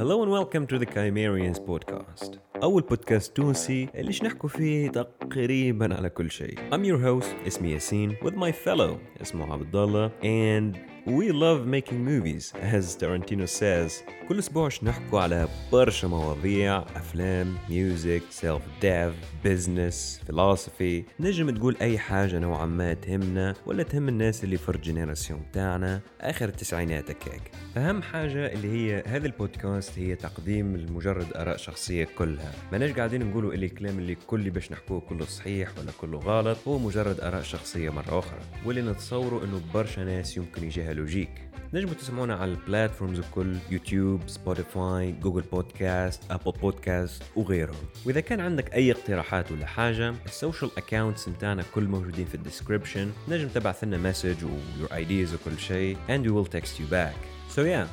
[0.00, 2.38] Hello and welcome to the Chimerians podcast.
[2.62, 6.58] أول بودكاست تونسي اللي نحكوا فيه تقريبا على كل شيء.
[6.70, 12.05] I'm your host اسمي ياسين with my fellow اسمه عبد الله and We love making
[12.05, 13.91] movies as Tarantino says.
[14.29, 19.13] كل أسبوع نحكوا على برشا مواضيع أفلام music self dev
[19.45, 24.75] business فلسفي نجم تقول أي حاجة نوعا ما تهمنا ولا تهم الناس اللي في ال
[24.75, 27.51] génération تاعنا آخر التسعينات هكاك.
[27.77, 32.51] أهم حاجة اللي هي هذا البودكاست هي تقديم لمجرد آراء شخصية كلها.
[32.71, 36.57] ماناش قاعدين نقولوا إللي الكلام اللي كل باش نحكوه كله صحيح ولا كله غلط.
[36.67, 38.39] هو مجرد آراء شخصية مرة أخرى.
[38.65, 41.29] واللي نتصوروا إنه برشا ناس يمكن يجيها logique.
[41.73, 47.85] نجموا تسمعونا على ال platforms الكل YouTube Spotify Google Podcasts Apple Podcasts وغيرهم.
[48.05, 52.41] وإذا كان عندك أي اقتراحات ولا حاجة ال social accounts نتاعنا كل موجودين في ال
[52.41, 54.49] description نجم تبعث لنا message و
[54.81, 57.15] your ideas وكل شيء and we will text you back.
[57.55, 57.87] So yeah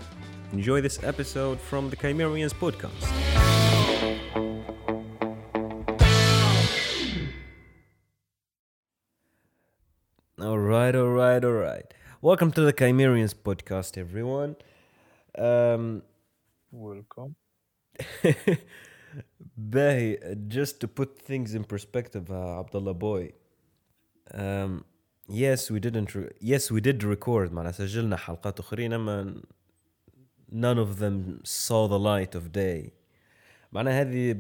[0.53, 3.09] enjoy this episode from the Chimerians podcast.
[10.41, 11.89] All right, all right, all right.
[12.22, 14.56] Welcome to the Chimerians podcast, everyone.
[15.38, 16.02] Um,
[16.72, 17.36] Welcome.
[19.58, 23.32] باهي just to put things in perspective uh, Abdullah boy
[24.34, 24.86] um,
[25.28, 29.42] yes we didn't re- yes we did record معنا سجلنا حلقات أخرين أما
[30.52, 32.92] none of them saw the light of day
[33.72, 34.36] معناها هذه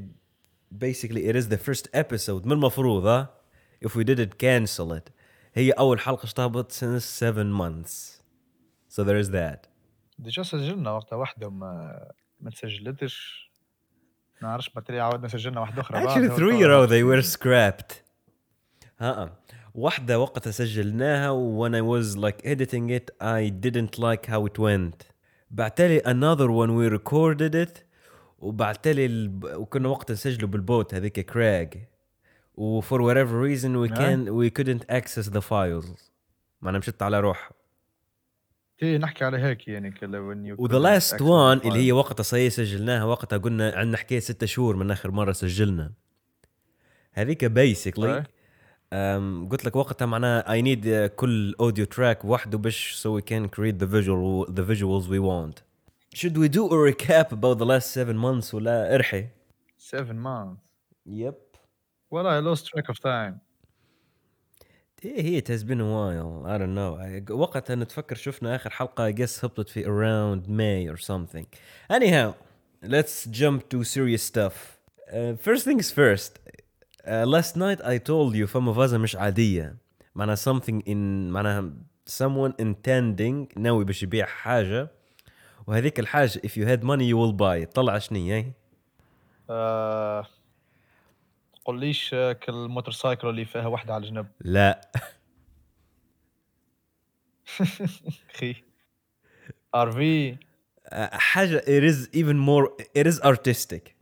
[0.77, 3.29] basically it is the first episode من المفروض ها
[3.85, 5.11] if we didn't cancel it
[5.54, 8.22] هي أول حلقة اشتهبط since seven months.
[8.88, 9.68] So there is that.
[10.18, 13.48] ديجا سجلنا وقتها واحدة وما ما تسجلتش.
[14.42, 17.94] ما نعرفش بطريقة عاودنا سجلنا واحدة أخرى Actually three row they were scrapped.
[19.00, 19.38] ها
[19.74, 25.12] واحدة وقتها سجلناها when I was like editing it I didn't like how it went.
[25.50, 27.84] بعتلي another one we recorded it.
[28.38, 29.40] وبعتلي ال...
[29.44, 31.88] وكنا وقتها نسجله بالبوت هذيك كراج
[32.58, 36.12] وفور whatever reason وي كان وي كودنت اكسس ذا فايلز
[36.62, 37.50] معناها مشت على روحها
[38.82, 40.18] إيه نحكي على هيك يعني كذا
[40.58, 44.90] وذا لاست وان اللي هي وقتها صاي سجلناها وقتها قلنا عندنا حكاية ستة شهور من
[44.90, 45.92] آخر مرة سجلنا.
[47.12, 48.24] هذيك بيسكلي
[49.50, 53.48] قلت لك وقتها معناها اي آه، نيد كل اوديو تراك وحده باش سو وي كان
[53.48, 55.58] كريت ذا فيجوال ذا فيجوالز وي وونت
[56.16, 59.26] should we do a recap about the last seven months ولا إرحي؟
[59.78, 60.68] Seven months.
[61.06, 61.34] يب
[62.11, 63.33] well I lost track of time
[65.05, 68.69] ايه هي it has been a while I don't know I- وقتها نتفكر شفنا اخر
[68.69, 71.45] حلقه I guess هبطت في around May or something
[71.93, 72.33] anyhow
[72.85, 74.53] let's jump to serious stuff
[75.11, 76.31] uh, first things first
[77.05, 79.75] uh, last night I told you فما فازة مش عادية
[80.15, 80.95] معناها something in
[81.31, 81.71] معناها
[82.09, 84.87] someone intending ناوي باش يبيع حاجة
[85.67, 88.45] وهذيك الحاجة if you had money you will buy it طلع شنو هي
[89.49, 90.27] آه...
[91.72, 94.26] تقوليش آه، كالموتورسايكل اللي فيها واحدة على الجنب.
[94.40, 94.90] لا.
[98.34, 98.54] أخي.
[99.74, 103.92] ار في uh, حاجة it is even more it is artistic.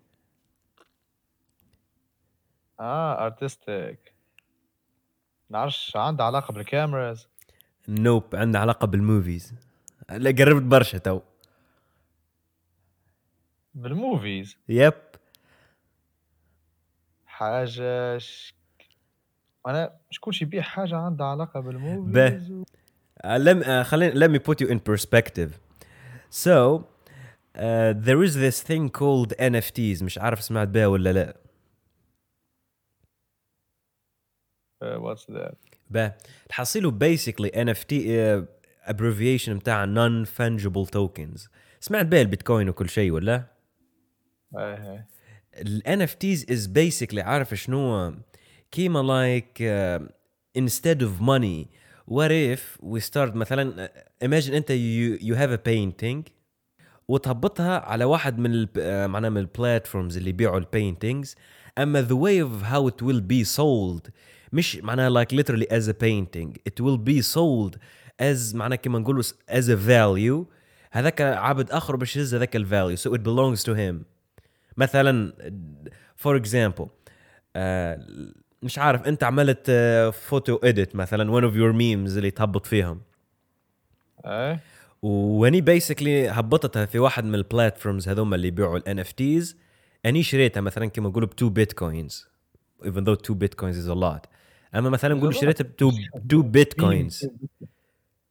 [2.81, 4.15] آه ارتستيك
[5.51, 7.29] نعرفش عندها علاقة بالكاميراز
[7.89, 9.55] نوب عنده علاقة بالموفيز
[10.11, 11.21] لا قربت برشا تو.
[13.75, 14.95] بالموفيز يب
[17.37, 18.55] حاجة ش...
[19.67, 22.51] أنا شكون يبيع حاجة عندها علاقة بالموفيز.
[22.51, 22.65] و...
[22.65, 25.51] Uh, let, me, uh, خلينا let me put you in perspective
[26.31, 26.85] so
[27.57, 31.37] uh, there is this thing called NFTs مش عارف سمعت بها ولا لا
[34.85, 35.55] Uh, what's that?
[35.91, 36.13] به
[36.49, 38.47] تحصيله basically NFT uh,
[38.93, 41.49] abbreviation بتاع non fungible tokens
[41.81, 43.45] سمعت بها البيتكوين وكل شيء ولا
[44.55, 45.05] هاي
[45.56, 48.14] ال NFTs is basically عارف شنو
[48.72, 50.04] كيما like uh,
[50.62, 51.68] instead of money
[52.10, 56.32] what if we start مثلا uh, imagine انت you, you have a painting
[57.08, 61.36] وتهبطها على واحد من ال uh, معناها من البلاتفورمز اللي يبيعوا البينتينجز
[61.78, 64.12] اما the way of how it will be sold
[64.54, 67.76] مش معناها like literally as a painting it will be sold
[68.22, 70.46] as معناها كما نقولوا as a value
[70.92, 74.06] هذاك عبد اخر باش يهز هذاك الفاليو so it belongs to him
[74.77, 75.33] مثلا
[76.17, 76.87] for example
[78.63, 79.71] مش عارف أنت عملت
[80.15, 83.01] photo edit مثلا one of your memes اللي تهبط فيهم.
[84.25, 84.59] اي
[85.03, 89.57] واني basically هبطتها في واحد من ال platforms هذوما اللي يبيعوا ال NFTs
[90.07, 92.29] اني شريتها مثلا كما نقولوا ب 2 bitcoins
[92.83, 94.29] even though 2 bitcoins is a lot.
[94.75, 95.35] أما مثلا نقول.
[95.35, 97.29] شريتها ب 2 2 بيتكوينز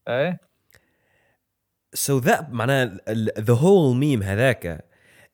[0.08, 0.38] اي
[1.98, 2.98] so that معناها
[3.40, 4.86] the whole meme هذاك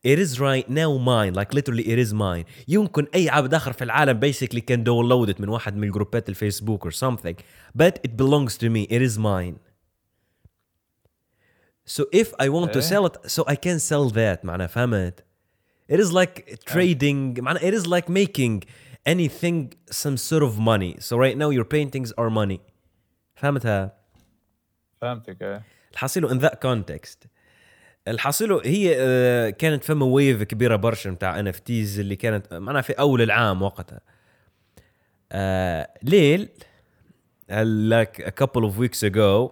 [0.04, 3.84] it is right now mine like literally it is mine يمكن اي عبد اخر في
[3.84, 7.34] العالم basically can download it من واحد من الجروبات الفيسبوك or something
[7.78, 9.56] but it belongs to me it is mine
[11.84, 12.90] so if I want to إيه.
[12.90, 15.24] sell it so I can sell that معناها فهمت
[15.92, 18.62] it is like trading معناها it is like making
[19.06, 22.60] anything some sort of money so right now your paintings are money
[23.34, 23.96] فهمتها
[25.00, 25.62] فهمتك ايه
[25.92, 27.26] الحاصيله in that context
[28.07, 32.81] الحاصيله هي آه، كانت فما ويف كبيرة برشا نتاع ان اف تيز اللي كانت معناها
[32.81, 33.99] في أول العام وقتها.
[35.31, 36.49] آه ليل
[37.89, 39.51] like a couple of weeks ago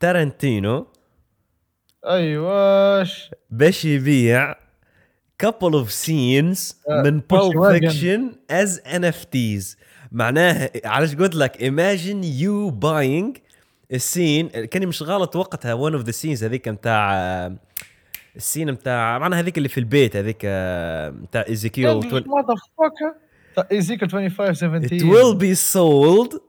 [0.00, 0.86] تارنتينو
[2.06, 4.54] ايواش باش يبيع
[5.46, 7.90] couple of scenes آه، من push Pulp wagon.
[7.90, 9.76] Fiction as NFTs
[10.12, 13.40] معناها علاش قلت لك؟ Imagine you buying
[13.98, 17.14] scene كاني مش غلط وقتها one of the scenes هذيك متاع
[18.36, 23.14] السين متاع معناها هذيك اللي في البيت هذيك آه، متاع ايزيكيل ماذر فاكر
[23.72, 26.40] ايزيكل 25 17 it will be sold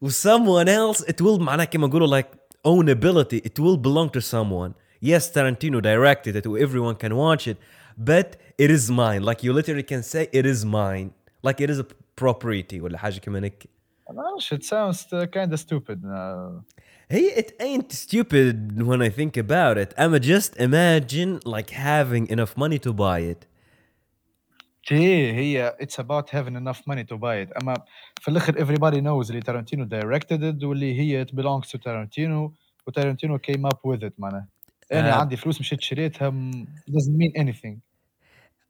[0.00, 2.26] و someone else it will معناها كما نقولوا like
[2.68, 7.56] ownability it will belong to someone yes Tarantino directed it everyone can watch it
[7.98, 11.10] but it is mine like you literally can say it is mine
[11.46, 11.86] like it is a
[12.16, 13.75] property ولا حاجة كمان هيك
[14.09, 15.03] ما نعرفش it sounds
[15.35, 16.61] kind of stupid uh,
[17.13, 18.55] Hey, it ain't stupid
[18.89, 19.89] when I think about it.
[20.01, 23.47] I'ma just imagine like having enough money to buy it.
[24.89, 27.73] هي هي it's about having enough money to buy it اما
[28.21, 32.53] في الاخر everybody knows اللي تارانتينو directed it واللي هي it belongs to تارانتينو
[32.87, 34.47] وتارانتينو came up with it معناها
[34.91, 35.19] انا آه.
[35.21, 37.75] عندي فلوس مشيت شريتها م- doesn't mean anything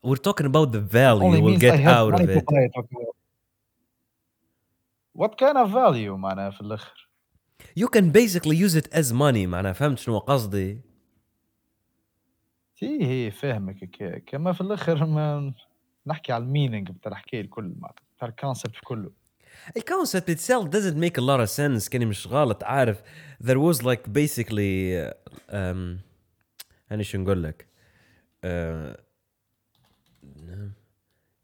[0.08, 2.40] We're talking about the value only we'll means I get have out of money to
[2.40, 2.46] it.
[2.54, 2.72] buy it
[5.17, 7.07] What kind of value معناها في الآخر
[7.79, 10.81] You can basically use it as money معناها فهمت شنو قصدي؟
[12.79, 13.91] هي هي فاهمك
[14.27, 15.55] كما في الآخر ما
[16.07, 19.11] نحكي على ال meaning بتاع الحكاية الكل معناها بتاع الكونسبت كله
[19.77, 23.03] الكونسبت itself doesn't make a lot of sense كاني مش غلط عارف
[23.43, 25.15] there was like basically uh,
[25.51, 26.01] um,
[26.93, 27.67] أنا شو نقول لك
[28.47, 28.97] uh,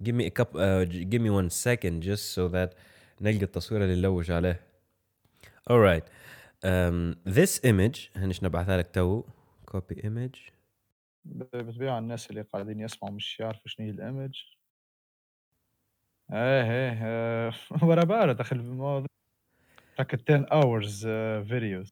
[0.05, 2.75] give me a cup uh, give me one second just so that
[3.23, 4.61] نلقى التصوير اللي نلوج عليه.
[5.71, 6.05] Alright
[6.65, 9.23] um, this image هنش نبعثها لك تو؟
[9.71, 10.53] Copy image.
[11.25, 14.35] بتبيع الناس اللي قاعدين يسمعوا مش يعرفوا شنو هي الإيمج.
[16.33, 17.53] إيه إيه
[17.89, 19.07] ورا بارد أخي الموضوع.
[20.01, 21.89] Like 10 hours uh, videos.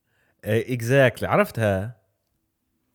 [0.46, 1.24] uh, exactly.
[1.24, 2.00] عرفتها؟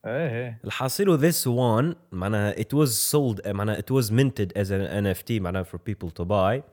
[0.06, 5.06] إيه إيه الحاصل this one معناها it was sold معناها it was minted as an
[5.06, 6.64] NFT معناها for people to buy.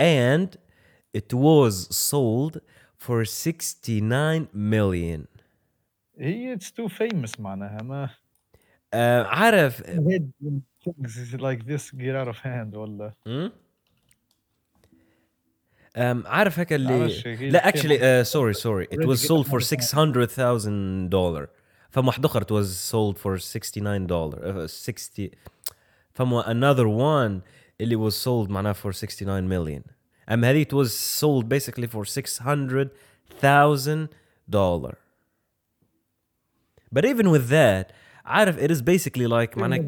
[0.00, 0.56] And
[1.13, 2.61] it was sold
[2.97, 5.27] for 69 million
[6.19, 8.09] هي it's too famous معناها ما
[8.95, 13.49] uh, عارف hate when things like this get out of hand ولا hmm?
[15.97, 19.21] um, عارف هيك اللي معلش، هي لا الكلمة actually uh, sorry sorry it already was
[19.21, 21.47] get sold for out of 600,000 dollar
[21.89, 25.31] فما واحد اخر it was sold for 69 dollar uh, 60
[26.13, 27.41] فما another one
[27.81, 29.83] اللي was sold معناها for 69 million
[30.31, 30.89] اما هذه it was
[31.21, 34.07] sold basically for 600,000
[34.49, 34.95] dollar
[36.95, 37.91] but even with that
[38.25, 39.87] عارف it is basically like معناها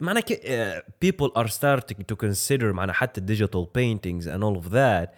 [0.00, 4.70] معناها ك- uh, people are starting to consider معناها حتى digital paintings and all of
[4.70, 5.14] that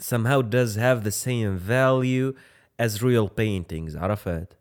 [0.00, 2.34] somehow does have the same value
[2.78, 4.56] as real paintings عرفت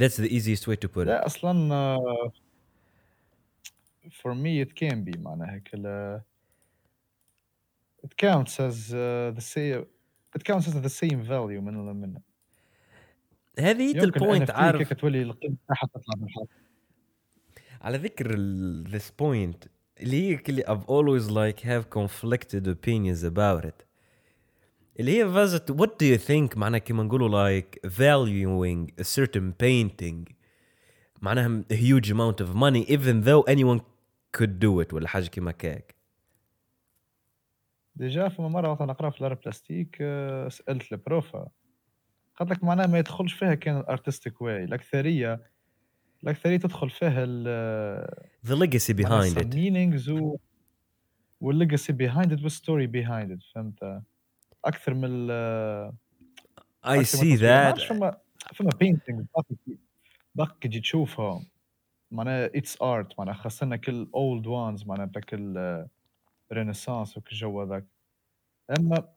[0.00, 2.32] that's the easiest way to put it لا اصلا آه،
[4.22, 6.20] for me it can be معناها هيك ال-
[8.04, 9.84] it counts as uh, the same
[10.38, 12.20] it counts as the same value من من
[13.58, 16.46] هذه هي يمكن البوينت NFT عارف كيف تولي القيمه تاعها تطلع من الحق
[17.80, 19.68] على ذكر ال- this point
[20.00, 23.86] اللي هي اللي I've always like have conflicted opinions about it
[25.00, 30.32] اللي هي فازت what do you think معناها كما نقولوا like valuing a certain painting
[31.22, 33.80] معناها a huge amount of money even though anyone
[34.37, 35.95] could do it ولا حاجة كما كاك؟
[37.95, 41.47] déjà فما مرة وقت نقرأ في ال arts plastiques آه، سألت ال prof
[42.35, 45.51] قالت لك معناها ما يدخلش فيها كان الارتستيك واي الأكثرية
[46.23, 48.07] الأكثرية تدخل فيها ال
[48.47, 49.53] the legacy behind it.
[49.55, 50.37] meanings و
[51.41, 54.01] والليجاسي behind it والستوري behind it فهمت؟
[54.65, 55.91] أكثر من ال
[56.85, 57.87] I أكثر من see that.
[57.89, 58.17] فما
[58.55, 59.23] فما بينتينغ
[60.35, 61.41] باقي تجي تشوفها.
[62.11, 65.85] معناها اتس ارت معناها خاصة كل اولد وانز معناها بتاع كل
[66.53, 67.85] رينيسانس وكل الجو هذاك.
[68.79, 69.09] أما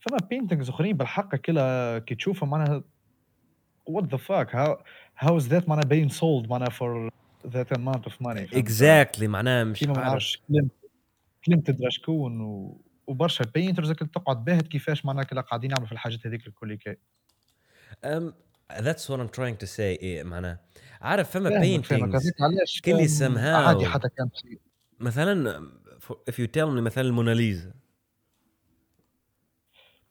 [0.00, 2.82] فما paintings أخرين بالحق كلها كي تشوفها معناها
[3.90, 4.76] the fuck how
[5.24, 7.10] how is that معناها being sold معناها
[7.44, 10.42] that amount of money فهمت؟ exactly معناها مش ما نعرفش
[11.46, 12.80] كلمت تدرى شكون و...
[13.06, 16.96] وبرشا painters تقعد باهت كيفاش معناها قاعدين يعملوا في الحاجات هذيك الكل كي.
[18.72, 20.60] Um, that's what I'm trying to say إيه معناها
[21.00, 24.58] عارف فما فاهمك فاهمك paintings هذيك علاش كلي أم، somehow عادي حتى كان في
[25.00, 25.60] مثلا
[26.08, 27.72] for- if you tell me مثلا الموناليزا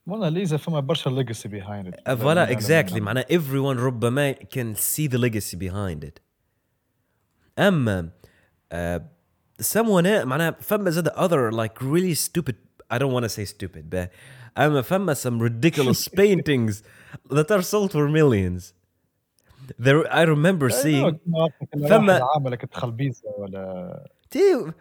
[0.06, 5.56] موناليزا فما برشا ليجاسي بيهايند Uh, فوالا exactly معناها everyone ربما can see the legacy
[5.56, 6.20] behind it
[7.58, 8.10] اما
[8.74, 9.00] uh,
[9.62, 12.54] someone else معناها فما زاد other like really stupid
[12.94, 14.08] I don't want to say stupid but
[14.57, 16.83] اما فما some ridiculous paintings
[17.29, 18.73] that are sold for millions
[19.79, 24.03] there I remember seeing فما- فما عاملك تخلبيزه ولا
[24.35, 24.73] Dude.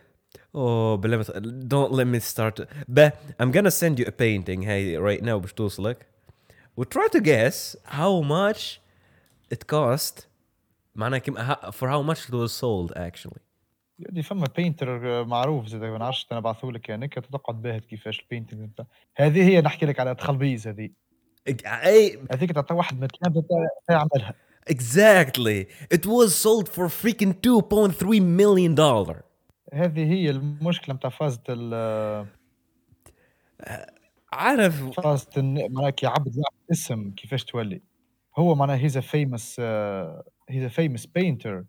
[0.54, 1.24] Oh, but let me
[1.72, 2.54] don't let me start.
[2.98, 3.10] But
[3.40, 6.06] I'm gonna send you a painting hey right now باش توصلك.
[6.80, 8.80] We try to guess how much
[9.50, 10.26] it cost.
[10.96, 13.40] معناها كم how- for how much it was sold actually.
[13.99, 18.67] يعني فما بينتر معروف زاد ما نعرفش أنا بعثوا لك يعني تقعد باهت كيفاش البينتينغ
[19.15, 20.89] هذه هي نحكي لك على تخلبيز هذه.
[21.65, 24.33] أي هذيك تعطي واحد تاع يعملها.
[24.69, 25.67] Exactly.
[25.97, 29.23] It was sold for freaking 2.3 million dollar.
[29.73, 32.27] هذه هي المشكلة نتاع فازة ال
[34.33, 34.99] عارف.
[34.99, 37.81] فازة معناها كي عبد اسم كيفاش تولي.
[38.37, 39.59] هو معناها he's famous
[40.49, 41.63] he's famous painter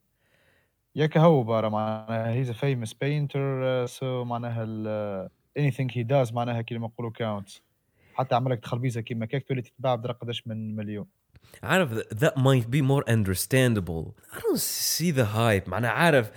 [0.97, 6.87] ياك هو برا معناها he's famous painter so معناها ال anything he does معناها كيما
[6.87, 7.61] يقولوا counts
[8.15, 11.07] حتى عملك تخلبيزه كيما كيك تولي تتباع بدرا قداش من مليون
[11.63, 14.15] عارف that might be more understandable.
[14.33, 15.69] I don't see the hype.
[15.69, 16.31] معناها عارف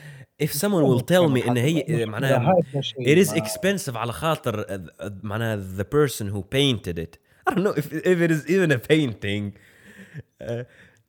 [0.44, 2.56] if someone will tell me ان هي معناها
[3.00, 7.18] It is expensive على خاطر uh, uh, معناها the person who painted it.
[7.50, 9.54] I don't know if, if it is even a painting.
[10.42, 10.64] Uh,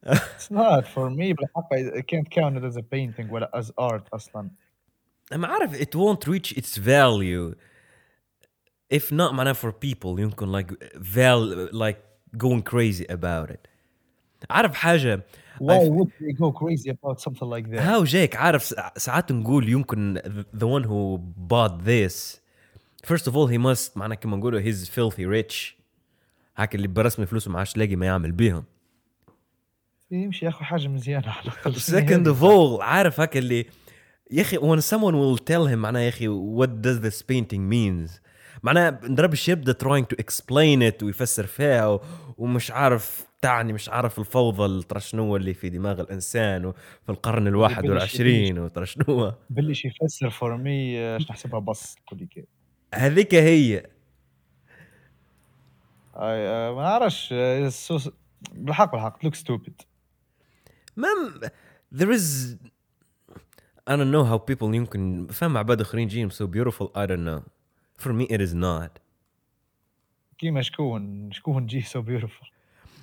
[0.05, 4.07] It's not for me بالحق I can't count it as a painting ولا as art
[4.13, 4.49] أصلا
[5.33, 7.55] I'm عارف it won't reach its value
[8.93, 11.97] if not معناها for people يمكن like val like
[12.37, 13.67] going crazy about it.
[14.49, 15.23] عارف حاجة
[15.61, 17.79] Why I've- would they go crazy about something like that?
[17.79, 20.19] هاو جايك عارف سا- ساعات نقول يمكن
[20.57, 21.19] the one who
[21.53, 22.39] bought this
[23.07, 25.73] first of all he must معناها كما نقولوا he's filthy rich
[26.57, 28.63] هاك اللي برسمي فلوسه ما عادش لاقي ما يعمل بيهم
[30.10, 31.74] يمشي ياخذ حاجة مزيانة على الأقل.
[31.98, 33.66] Second of all عارف هاك اللي
[34.30, 38.20] يا أخي when someone will tell him معناها يا أخي what does this painting means
[38.62, 42.00] معناها نضربش يبدا trying to explain it ويفسر فيها و-
[42.38, 48.58] ومش عارف تعني مش عارف الفوضى شنو اللي في دماغ الإنسان وفي القرن الواحد والعشرين
[48.58, 49.32] وترى شنو.
[49.50, 52.44] بلش يفسر for me نحسبها بس كل كي
[52.94, 53.86] هذيك هي.
[56.16, 57.34] آه، ما نعرفش
[57.68, 58.10] so-
[58.52, 59.84] بالحق بالحق لوك ستوبid
[60.97, 61.39] مام
[61.95, 62.55] there is
[63.89, 67.41] I don't know how people يمكن فهم عباد اخرين جيهم so beautiful I don't know
[68.03, 68.99] for me it is not
[70.37, 72.47] كيما شكون شكون جي سو بيوتيفول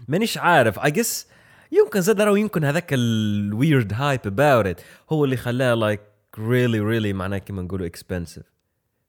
[0.09, 1.26] مانيش عارف I guess
[1.73, 4.82] يمكن زاد راهو يمكن هذاك ال weird hype about it
[5.12, 6.00] هو اللي خلاه like
[6.37, 8.44] really really معناه كيما نقولوا expensive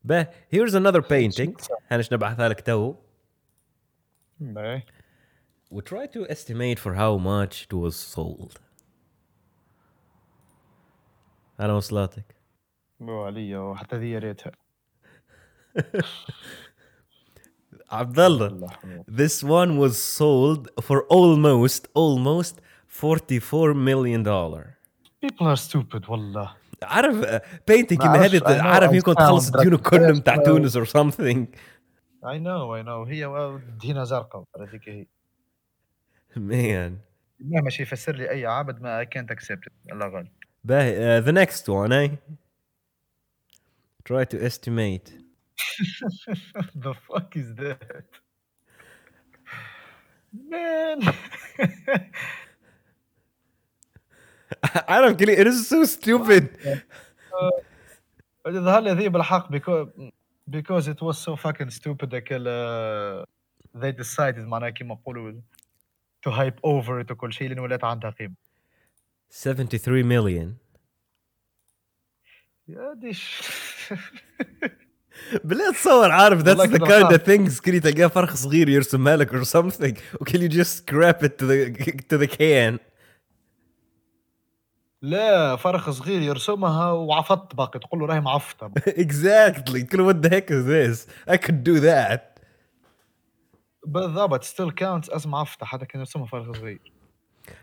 [0.04, 1.52] به here's another painting
[1.92, 2.96] هانش نبعثها لك تو
[5.74, 8.60] we try to estimate for how much it was sold
[11.61, 12.35] أنا وصلاتك
[13.27, 14.53] عليا وحتى ذي يا ريتها
[17.91, 18.69] عبد الله.
[19.09, 24.77] This one was sold for almost almost 44 million dollar.
[25.21, 27.25] people are stupid والله عارف
[27.97, 31.47] كيما معرفش، هذه عارف يمكن تخلص الديون كلهم this, تاع but- تونس or something.
[32.25, 35.07] I know I know هي دينا زرقاء هذيك هي
[36.37, 36.93] Man.
[37.41, 40.29] مهما شي يفسر لي أي عبد ما accept it الله غالب
[40.66, 42.10] باهي uh, the next one eh?
[44.04, 45.14] Try to estimate.
[46.76, 48.08] the fuck is that
[50.34, 51.14] man
[54.90, 56.50] عارف كلي it is so stupid.
[58.48, 59.88] ظهر لي ذي بالحق because
[60.50, 63.26] because it was so fucking stupid اكل uh,
[63.82, 65.42] they decided معناها كيما نقولوا
[66.28, 68.34] to hype over it وكل شيء لان ولات عندها قيمه
[69.31, 70.49] 73 million.
[72.69, 73.43] يا ديش
[75.45, 77.21] بالله تصور عارف that's والله the كده kind of صعب.
[77.21, 81.47] things كلي تلقاه فرخ صغير يرسمها لك or something وكل you just scrap it to
[81.47, 81.77] the
[82.13, 82.79] to the can.
[85.03, 89.79] لا فرخ صغير يرسمها وعفط باقي تقول له راهي معفطه exactly.
[89.81, 91.07] كل what the heck is this?
[91.35, 92.21] I could do that.
[93.87, 96.93] بالضبط still counts as معفطه حتى كان يرسمها فرخ صغير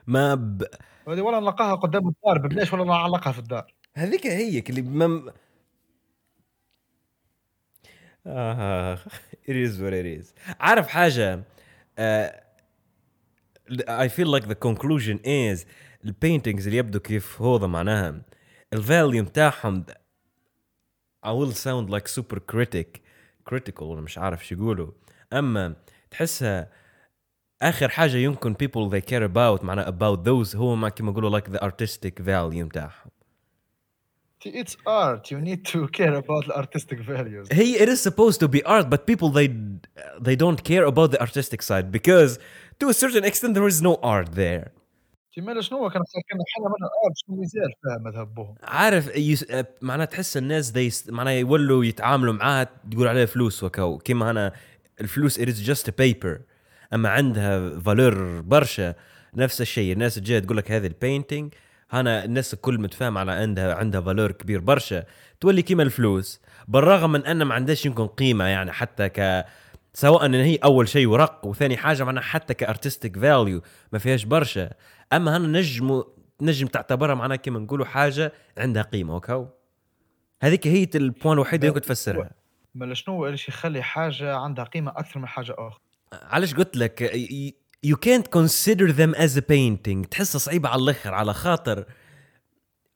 [0.07, 0.63] ما ب...
[1.07, 3.73] هذه ولا نلقاها قدام الدار ببلاش ولا نعلقها في الدار.
[3.95, 5.33] هذيك هي اللي ما
[8.27, 8.95] آه
[9.47, 10.27] what it is.
[10.59, 11.43] عارف حاجة؟
[13.87, 15.65] I feel like the conclusion is
[16.05, 18.21] البينتينجز اللي يبدو كيف هذا معناها.
[18.73, 19.85] الفاليو بتاعهم
[21.25, 22.99] I will sound like super critic
[23.49, 24.91] critical ولا مش عارف شو يقولوا.
[25.33, 25.75] أما
[26.11, 26.71] تحسها
[27.70, 31.51] اخر حاجة يمكن people they care about معناها about those هو ما كما يقولوا like
[31.51, 33.12] the artistic value بتاعهم
[34.46, 35.32] It's art.
[35.32, 37.48] You need to care about the artistic values.
[37.51, 39.48] هي it is supposed to be art but people they
[40.27, 42.39] they don't care about the artistic side because
[42.79, 44.72] to a certain extent there is no art there
[45.38, 49.45] مالا شنو كان كان حنا من ال art شنو مازال فاهم مذهبهم عارف yes...
[49.82, 54.53] معناها تحس الناس دي معناها يولوا يتعاملوا معاها تقول عليها فلوس وكو كيما أنا
[55.01, 56.52] الفلوس it is just a paper
[56.93, 58.95] أما عندها valeur برشا
[59.35, 59.93] نفس الشيء.
[59.93, 61.53] الناس تجي تقول لك هذه ال painting
[61.91, 65.03] هنا الناس الكل متفاهم على عندها عندها valeur كبير برشا.
[65.39, 66.41] تولي كيما الفلوس.
[66.67, 69.45] بالرغم من أن ما عندهاش يمكن قيمة يعني حتى ك
[69.93, 74.23] سواء إن هي أول شيء ورق وثاني حاجة معناها حتى ك artistic value ما فيهاش
[74.25, 74.69] برشا.
[75.13, 76.03] أما هنا نجم
[76.41, 79.15] نجم تعتبرها معناها كيما نقولوا حاجة عندها قيمة.
[79.15, 79.47] وكو
[80.41, 82.31] هذيك هي ال point الوحيد اللي كنت تفسرها.
[82.75, 85.82] ما شنو اللي يخلي حاجة عندها قيمة أكثر من حاجة أخرى؟
[86.22, 87.12] علاش قلت لك؟
[87.86, 90.08] You can't consider them as a painting.
[90.10, 91.86] تحسها صعيبة على الآخر على خاطر.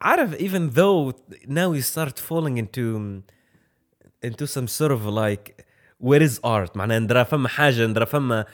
[0.02, 1.12] عارف even though
[1.46, 3.22] now you start falling into
[4.26, 5.64] into some sort of like
[5.98, 6.76] where is art?
[6.76, 8.44] معناها ندرا فما حاجة ندرا فما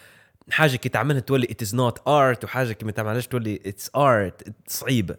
[0.50, 4.50] حاجة كي تعملها تولي it is not art وحاجة كي ما تعملهاش تولي it's art.
[4.66, 5.16] صعيبة.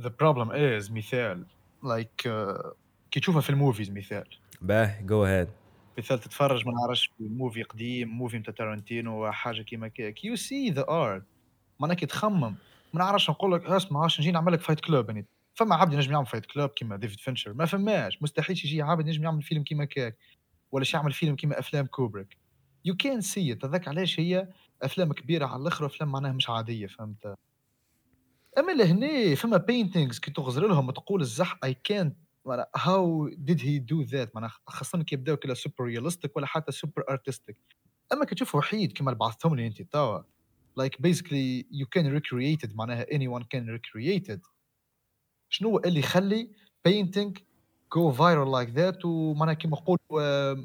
[0.00, 1.46] The problem is مثال.
[1.82, 2.72] Like uh,
[3.10, 4.24] كي تشوفها في ال movies مثال.
[4.62, 5.48] باه جو ahead.
[5.98, 10.70] مثال تتفرج ما نعرفش في movie قديم movie نتاع تارانتينو حاجة كيما كيك you see
[10.70, 11.24] the art
[11.80, 12.54] معناها كي تخمم.
[12.94, 15.26] ما نعرفش نقول لك اسمع نجي نعمل لك Fight Club يعني.
[15.54, 18.22] فما عبد ينجم يعمل Fight Club كيما ديفيد فينشر ما فماش.
[18.22, 20.18] مستحيل يجي عبد ينجم يعمل فيلم كيما كاك
[20.72, 22.38] ولا يعمل فيلم كيما أفلام كوبريك.
[22.84, 24.48] you can see هذاك علاش هي
[24.82, 27.34] أفلام كبيرة على الأخر وأفلام معناها مش عادية فهمت؟
[28.58, 33.78] أما لهنا فما paintings كي تغزر لهم تقول الزح اي كانت معناها how did he
[33.78, 37.56] do that معناها خاصة كي يبداو كلا super realistic ولا حتى super artistic
[38.12, 40.22] أما كي تشوف وحيد كيما اللي بعثتهم لي انت توا
[40.76, 44.40] like basically you can recreate it معناها anyone can recreate it
[45.48, 46.50] شنو اللي يخلي
[46.84, 47.32] painting
[47.94, 50.64] go viral like that ومعناها كيما نقولوا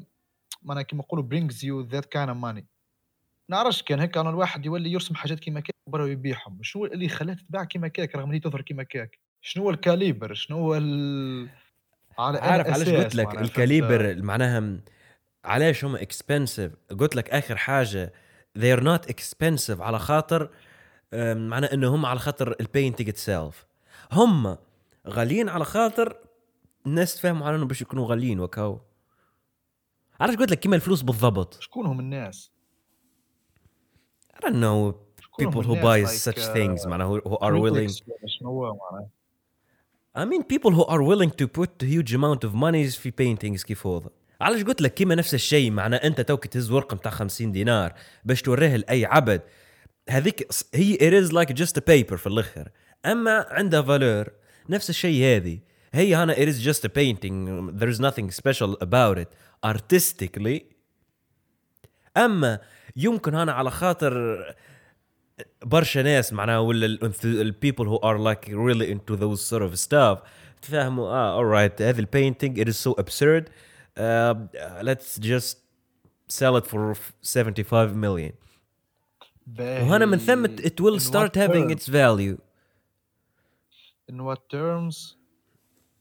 [0.62, 2.66] معناها كيما نقولوا brings you that kind money
[3.48, 7.34] نعرفش كان هيك أنا الواحد يولي يرسم حاجات كيما كاك برا ويبيعهم شنو اللي خلاها
[7.34, 11.48] تتباع كيما كاك رغم هي تظهر كيما كاك شنو هو ال calibre؟ شنو هو ال...
[12.18, 14.80] على عارف علاش قلت لك ال calibre معناها
[15.44, 18.12] علاش هم expensive قلت لك آخر حاجة
[18.58, 20.50] they are not expensive على خاطر
[21.12, 23.66] معناه انه هم على خاطر ال painting itself
[24.12, 24.56] هم
[25.08, 26.16] غاليين على خاطر
[26.86, 28.80] الناس تفهموا على انه باش يكونوا غاليين وكاو.
[30.20, 32.52] علاش قلت لك كيما الفلوس بالضبط؟ شكون هم الناس؟
[34.34, 34.94] I don't know
[35.42, 39.08] people who buy such uh, things معناها who are willing شنو معناها؟
[40.12, 43.86] I mean people who are willing to put huge amount of money في paintings كيف
[43.86, 47.92] هذا علاش قلت لك كيما نفس الشيء معناه انت توك تهز ورقه نتاع 50 دينار
[48.24, 49.42] باش توريه لاي عبد
[50.08, 52.68] هذيك هي it is like just a paper في الآخر
[53.06, 54.28] اما عندها فالور
[54.68, 55.58] نفس الشيء هذه
[55.94, 59.28] هي هنا it is just a painting there is nothing special about it
[59.66, 60.60] artistically
[62.16, 62.58] اما
[62.96, 64.14] يمكن هنا على خاطر
[65.64, 70.18] برشا ناس معناها ولا ال people who are like really into those sort of stuff
[70.62, 73.50] تفهموا آه alright هذه ال painting it is so absurd.
[73.96, 74.34] uh,
[74.82, 75.58] let's just
[76.28, 78.32] sell it for 75 million.
[79.58, 82.38] وهنا من ثم it will start having its value.
[84.12, 85.16] In what terms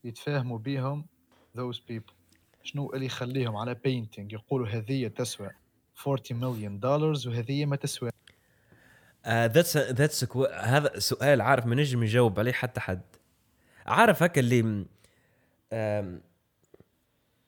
[0.04, 1.06] يتفاهموا بيهم
[1.58, 2.14] those people
[2.64, 5.50] شنو اللي يخليهم على painting يقولوا هذه تسوى
[6.08, 8.10] 40 مليون دولار وهذه ما تسوى.
[9.30, 13.02] that's uh, that's هذا سؤال عارف ما نجم يجاوب عليه حتى حد.
[13.86, 14.86] عارف هكا اللي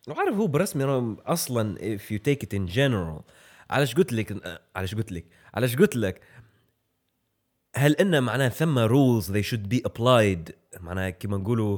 [0.10, 3.22] عارف هو برسمي أصلا if you take it in general.
[3.70, 6.22] علاش قلت لك علاش قلت لك؟ علاش قلت لك؟
[7.76, 11.78] هل إن معناه ثم rules they should be applied معناها كيما نقولوا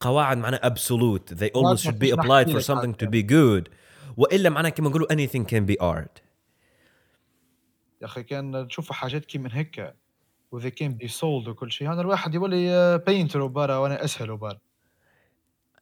[0.00, 1.34] قواعد معناها absolute.
[1.34, 3.68] They always should be applied for something to be good.
[4.16, 6.29] وإلا معناها كيما نقولوا anything can be art.
[8.00, 9.94] يا أخي كان تشوف حاجات كي من هكا
[10.52, 11.92] و that can be sold وكل شيء.
[11.92, 14.58] أنا الواحد يولي painter وبارا وأنا أسهل وبارا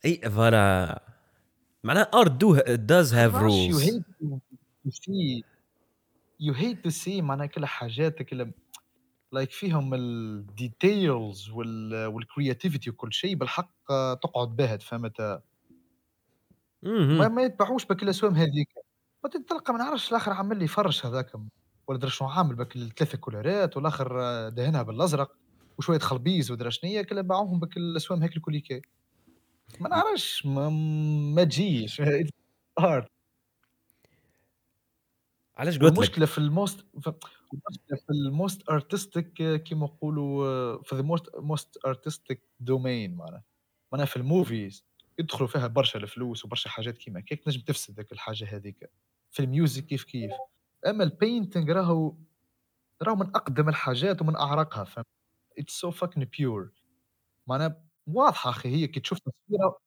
[0.04, 1.02] et voilà.
[1.84, 2.56] معناها art do
[3.78, 4.04] hate
[4.86, 5.42] to see.
[6.40, 8.52] You hate to see معناها كل حاجات كل
[9.32, 15.42] like فيهم ال details وال وال creativity وكل شيء بالحق آه، تقعد باهت فهمت؟
[16.82, 17.28] ما.
[17.28, 18.68] ما يتبعوش بك الاسوام هذيك.
[19.48, 21.32] تلقى ما نعرفش الآخر عمل لي فرش هذاك.
[21.88, 25.36] ولا درا شنو عامل بك الثلاثة كولورات والآخر آه، دهنها بالأزرق
[25.78, 28.82] وشوية خلبيز ودرا شنيا كلا باعوهم بك الأسوام هيك الكوليكي
[29.80, 30.68] ما نعرفش ما,
[31.34, 32.02] ما تجيش.
[35.56, 41.78] علاش قلت المشكلة في الموست المشكلة في الموست ارتستيك كيما نقولوا في ذا موست موست
[41.86, 43.44] ارتستيك دومين معناها.
[43.92, 44.84] معناها في ال movies
[45.18, 48.90] يدخلوا فيها برشا الفلوس وبرشا حاجات كيما هكاك تنجم تفسد ذاك الحاجة هذيك
[49.30, 50.30] في ال music كيف كيف؟
[50.86, 52.14] أما ال painting راهو
[53.02, 55.06] راهو من أقدم الحاجات ومن اعرقها فهمت؟
[55.58, 56.70] it's so fucking pure
[57.46, 59.78] معناها واضحة أخي هي كي تشوف تصويره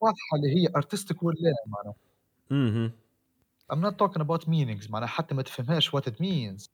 [0.00, 1.94] واضحة اللي هي artistic ولا لا معناها.
[2.50, 2.92] مهم.
[3.72, 6.68] I'm not talking about meanings معناها حتى ما تفهمهاش what it means.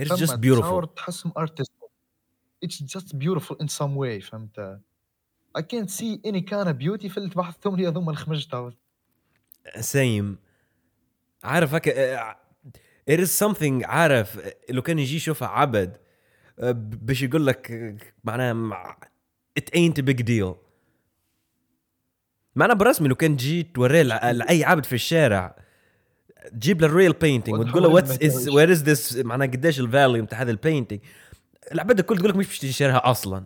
[0.00, 0.86] It's just beautiful.
[0.96, 1.90] تحسهم artistic.
[2.64, 4.80] It's just beautiful in some way فهمت؟
[5.58, 8.72] I can't see any kind of beauty في اللي تبحثهم لي هذوما الخمجة
[9.76, 10.36] same
[11.44, 12.47] عارف هكا
[13.10, 14.40] it is something عارف
[14.70, 15.96] لو كان يجي يشوفها عبد
[16.58, 17.94] آه، باش يقول لك
[18.24, 18.96] معناها مع-
[19.60, 20.54] it ain't a big deal.
[22.56, 25.56] معناها بالرسمي لو كان تجي توريه لأي عبد في الشارع
[26.52, 29.87] تجيب له ال real painting وتقول له what's is where is this معناها قديش ال
[29.87, 31.00] value بتاع هذا ال painting
[31.72, 33.44] العباد الكل تقول لك مش باش تشتريها أصلا.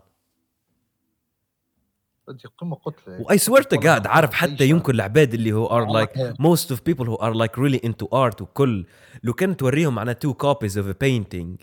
[3.19, 6.81] و I swear to god عارف حتى يمكن العباد اللي who are like most of
[6.85, 8.85] people who are like really into art وكل.
[9.23, 11.61] لو كان توريهم معناها two copies of a painting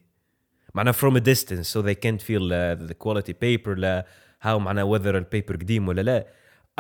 [0.74, 4.06] معناها فروم ا ديستانس سو ذي كانت فيل ذا كواليتي بيبر لا
[4.42, 6.26] how معناها whether ال paper قديم ولا لا.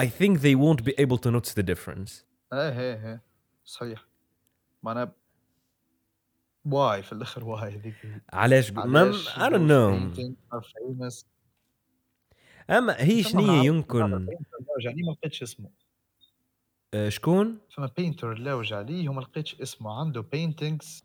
[0.00, 3.22] I think they won't be able to notice the difference إيه إيه إيه.
[3.64, 4.06] صحيح.
[4.82, 5.12] معناها
[6.64, 7.94] واي في الآخر واي هذيك.
[8.32, 10.10] علاش ما أنا نو
[12.70, 14.26] أما هي شنية يمكن؟
[14.84, 15.70] يعني ما لقيتش اسمه.
[16.94, 20.00] آه، شكون؟ فما painter لاوج عليه وما لقيتش اسمه.
[20.00, 21.04] عنده paintings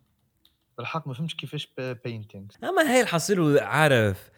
[0.78, 4.30] بالحق ما فهمتش كيفاش paintings أما هي الحصيل عارف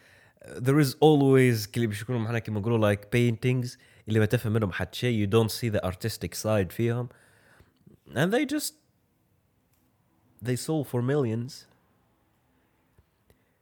[0.46, 4.72] there is always اللي باش يكونوا معنا كيما نقولوا like paintings اللي ما تفهم منهم
[4.72, 7.10] حتى شيء you don't see the artistic side فيهم.
[8.10, 8.74] And they just
[10.46, 11.52] they sold for millions.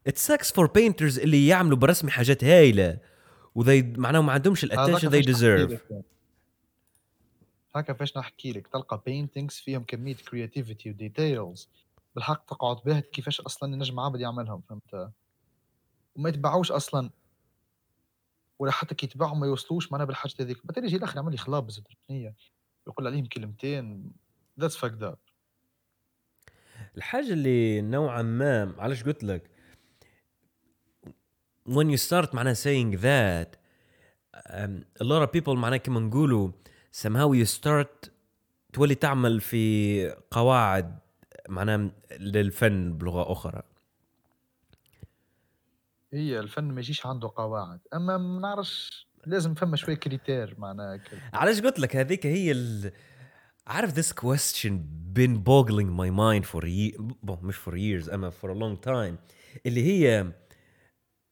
[0.10, 2.98] It sucks for painters اللي يعملوا برسمي حاجات هايلة.
[3.56, 5.94] و they معناهم ما عندهمش ال attention they deserve.
[7.76, 8.68] هكا فاش نحكي لك.
[8.68, 11.70] تلقى paintings فيهم كمية creativity و details
[12.16, 15.12] بالحق تقعد باهت كيفاش أصلا ينجم عبد يعملهم فهمت؟
[16.16, 17.10] وما يتبعوش أصلا.
[18.60, 20.66] ولا حتى كي يتبعهم ما يوصلوش معنا بالحاجة هذيك.
[20.66, 21.84] بالتالي يجي الأخر يعمل لي خلابز
[22.88, 24.12] يقول عليهم كلمتين.
[24.60, 25.18] that's fucked up
[26.98, 29.55] الحاجة اللي نوعا ما علاش قلت لك؟
[31.70, 33.58] When you start معناها saying that
[34.50, 36.52] um, a lot of people معناها كما نقولوا
[36.92, 38.10] somehow you start
[38.74, 41.00] تولي تعمل في قواعد
[41.50, 43.62] معناها للفن بلغة أخرى
[46.14, 51.00] هي الفن ما يجيش عنده قواعد أما ما نعرفش لازم فما شوية critères معناها.
[51.34, 52.92] علاش قلت لك هذيك هي ال...
[53.68, 54.72] عارف this question
[55.20, 59.16] been boggling my mind for years bon, مش for years أما for a long time
[59.66, 60.32] اللي هي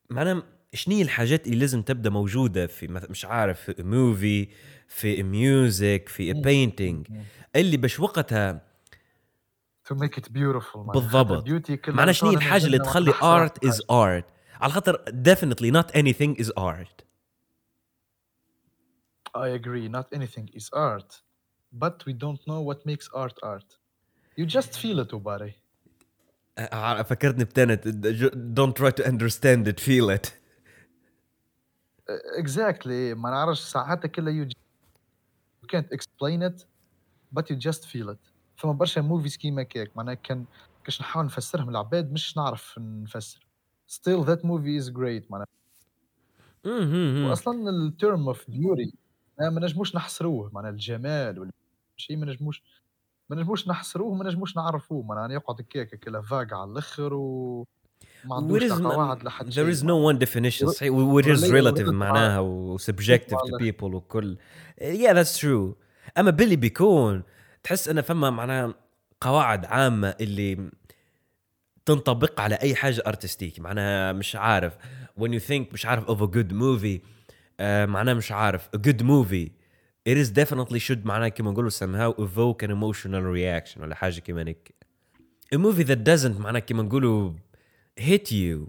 [0.09, 4.47] معناها شنو الحاجات اللي لازم تبدأ موجودة في مش عارف في movie
[4.87, 7.07] في music في painting
[7.55, 8.61] اللي باش وقتها
[9.93, 10.93] make it beautiful معناها.
[10.93, 11.47] بالضبط.
[11.87, 14.23] معناها شنو الحاجة اللي تخلي art is art
[14.61, 17.03] على خاطر definitely not anything is art.
[19.35, 19.87] I agree.
[19.89, 21.21] Not anything is art.
[21.83, 23.69] But we don't know what makes art art.
[24.37, 25.62] You just feel it ع-
[27.03, 27.87] فكرتني بتنت.
[28.59, 30.33] don't try to understand it feel it.
[32.37, 33.15] Exactly.
[33.15, 34.57] ما نعرفش ساعات كلها you, j-
[35.63, 36.65] you can't explain it
[37.35, 38.31] but you just feel it.
[38.55, 40.45] فما برشا موفيز كيما كيك معناها كان
[40.83, 41.69] كاش نحاول نفسرهم.
[41.69, 43.47] للعباد مش نعرف نفسر.
[43.91, 45.47] Still that movie is great معناها.
[47.29, 48.93] واصلا ال term of beauty
[49.39, 50.51] ما نجموش نحصروه.
[50.53, 51.51] معناها الجمال ولا
[51.97, 52.63] شيء ما نجموش
[53.33, 55.03] ما نجموش نحصروه ما نجموش نعرفوه.
[55.03, 57.67] معناها يقعد كيك كلا فاق على الآخر و
[58.25, 60.93] ما عندوش قواعد لحد there is no one definition صحيح.
[60.93, 64.37] Which is relative معناها و subjective to people وكل.
[64.81, 65.75] Yeah that's true.
[66.17, 67.23] أما باللي بيكون
[67.63, 68.73] تحس أنه فما معناها
[69.21, 70.71] قواعد عامة اللي
[71.85, 74.77] تنطبق على أي حاجة artistic معناها مش عارف.
[75.19, 77.07] When you think مش عارف of a good movie
[77.59, 78.69] آه معناها مش عارف.
[78.75, 79.62] A good movie
[80.08, 84.48] it is definitely should معناها كما نقولوا somehow evoke an emotional reaction ولا حاجه كما
[84.48, 84.74] هيك
[85.54, 87.32] a movie that doesn't معناها كما نقولوا
[88.00, 88.68] hit you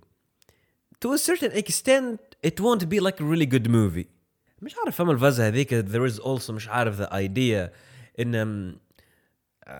[1.05, 4.07] to a certain extent it won't be like a really good movie
[4.61, 7.69] مش عارف فما الفازة هذيك there is also مش عارف the idea
[8.19, 8.79] ان um,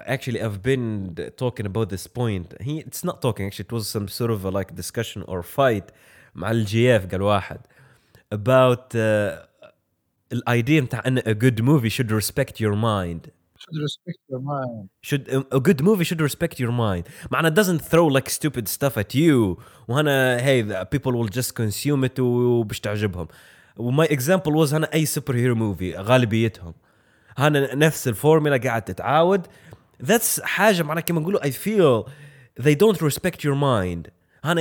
[0.08, 4.08] actually I've been talking about this point he it's not talking actually it was some
[4.08, 5.92] sort of a like discussion or fight
[6.36, 7.60] مع الجياف قال واحد
[8.34, 9.53] about uh,
[10.33, 14.89] ال idea بتاع ان a good movie should respect your mind should respect your mind
[15.09, 18.99] should a good movie should respect your mind معنى it doesn't throw like stupid stuff
[18.99, 19.59] at you
[19.89, 23.29] وهنا hey the people will just consume it وباش تعجبهم
[23.77, 26.75] و my example was هنا اي superhero movie غالبيتهم
[27.39, 29.47] هنا نفس الفورمولا قاعد تتعاود
[30.03, 32.11] that's حاجة معناها كما نقولوا I feel
[32.63, 34.11] they don't respect your mind
[34.45, 34.61] هنا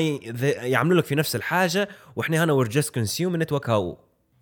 [0.66, 3.98] يعملوا لك في نفس الحاجة وإحنا هنا we're just consuming it وكاو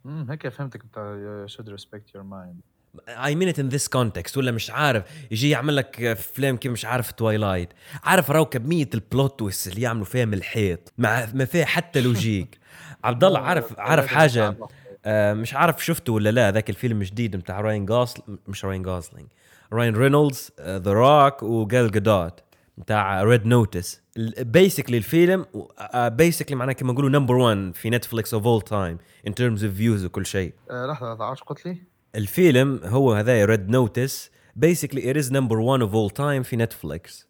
[0.06, 2.62] امم هيك فهمتك بتاع should respect your mind.
[3.08, 6.86] I mean it in this context ولا مش عارف يجي يعمل لك افلام كيف مش
[6.86, 7.70] عارف Twilight
[8.04, 12.02] عارف راو كميه ال plot twist اللي يعملوا فيها من الحيط مع ما فيها حتى
[12.02, 12.60] logic
[13.04, 14.58] عبد الله عارف عارف حاجة؟
[15.06, 19.28] آه مش عارف شفته ولا لا ذاك الفيلم الجديد بتاع Ryan Gosl مش Ryan Gosling
[19.74, 22.40] راين رينولدز ذا روك وجال جادوت
[22.78, 24.02] بتاع ريد نوتس
[24.40, 25.46] basically الفيلم
[25.94, 30.06] basically معناه كما نقولوا نمبر 1 في نتفليكس of all time in terms of views
[30.06, 30.54] وكل شيء.
[30.72, 31.78] آه لحظة لحظة عاش قلت لي؟
[32.16, 37.28] الفيلم هو هذا ريد نوتس basically it is number one of all time في نتفليكس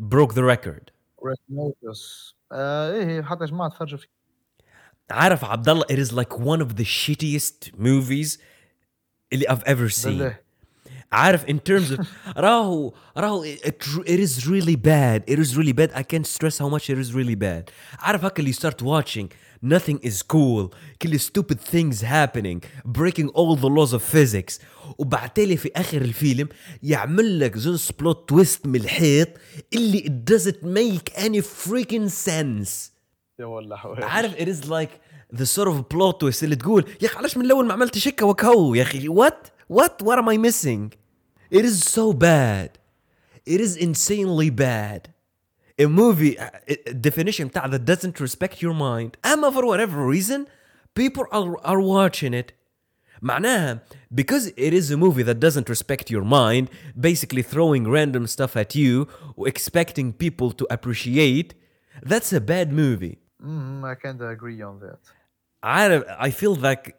[0.00, 0.90] broke the record.
[1.26, 4.08] ريد نوتس آه إيه حتى جماعة تفرجوا فيه.
[5.10, 8.40] عارف عبد الله it is like one of the shittiest movies
[9.32, 10.06] اللي I've ever seen.
[10.06, 10.38] بالله
[11.11, 12.05] عارف in terms of
[12.37, 16.69] راهو راهو it, it is really bad it is really bad I can't stress how
[16.69, 19.27] much it is really bad عارف هكا اللي start watching
[19.65, 20.69] nothing is cool
[21.01, 24.61] كل stupid things happening breaking all the laws of physics
[24.97, 26.49] وبعتالي في اخر الفيلم
[26.83, 29.27] يعمل لك زنس بلوت تويست من الحيط
[29.73, 32.91] اللي it doesn't make any freaking sense
[33.39, 34.91] يا والله حوالي عارف it is like
[35.39, 38.21] the sort of plot twist اللي تقول يا اخي علاش من الاول ما عملتش هيك
[38.21, 39.33] وكهو يا اخي what
[39.73, 40.97] what what am I missing
[41.51, 42.69] it is so bad
[43.45, 45.13] it is insanely bad
[45.79, 46.49] a movie uh,
[46.99, 50.45] definition بتاع that doesn't respect your mind اما for whatever reason
[50.99, 52.51] people are, are watching it
[53.21, 53.79] معناها
[54.13, 58.75] because it is a movie that doesn't respect your mind basically throwing random stuff at
[58.75, 59.07] you
[59.45, 61.53] expecting people to appreciate
[62.03, 64.99] that's a bad movie Mm, I can't agree on that.
[65.63, 66.95] عارف I feel like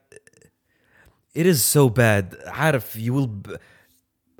[1.34, 3.56] it is so bad عارف you will b-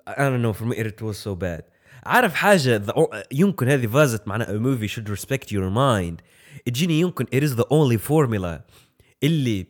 [0.06, 1.62] I don't know for me it was so bad
[2.06, 6.22] عارف حاجة the, o- يمكن هذه فازت معناها a movie should respect your mind
[6.66, 8.60] تجيني يمكن it is the only formula
[9.22, 9.66] اللي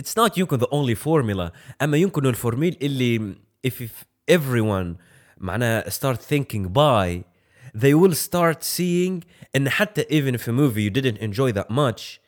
[0.00, 1.50] it's not يمكن the only formula
[1.82, 3.34] أما يمكن الفورميل اللي
[3.66, 4.96] if, if everyone
[5.38, 7.24] معناها start thinking by
[7.74, 9.24] they will start seeing
[9.56, 12.20] ان حتى even if a movie you didn't enjoy that much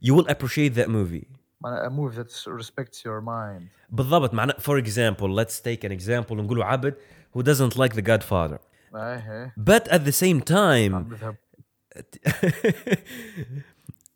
[0.00, 3.68] you will appreciate that movie معناها a move that respects your mind.
[3.90, 6.94] بالضبط معناه for example let's take an example نقولوا عبد
[7.36, 8.58] who doesn't like the godfather
[8.94, 11.36] ايه but at the same time عم بذهب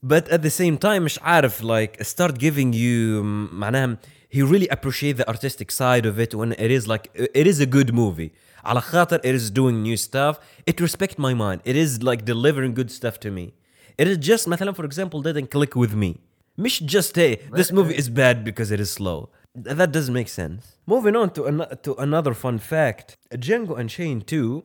[0.03, 3.23] but at the same time مش عارف like start giving you
[3.53, 3.99] معناها
[4.31, 7.67] he really appreciate the artistic side of it when it is like it is a
[7.67, 8.31] good movie
[8.65, 12.75] على خاطر it is doing new stuff it respect my mind it is like delivering
[12.75, 13.53] good stuff to me
[13.99, 16.15] it is just مثلا for example didn't click with me
[16.59, 20.63] مش just hey this movie is bad because it is slow that doesn't make sense
[20.91, 23.07] moving on to, an- to another fun fact
[23.39, 24.63] Django Unchained 2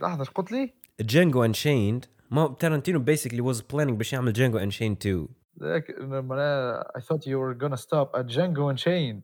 [0.00, 4.96] لحظه ايش قلت لي؟ Django Unchained ما تارانتينو basically was planning باش يعمل Django Unchained
[5.06, 5.28] 2
[5.62, 9.20] ذاك معناها I thought you were gonna stop at Django Unchained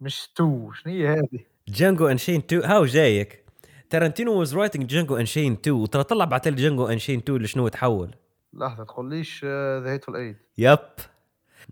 [0.00, 3.44] مش تو شنو هي هذه؟ Django Unchained 2 هاو جايك
[3.90, 8.14] تارانتينو was writing Django Unchained 2 وترى طلع بعتلي Django Unchained 2 لشنو تحول
[8.54, 9.44] لحظه تقوليش uh,
[9.84, 10.36] The Hateful Eight.
[10.58, 10.78] يب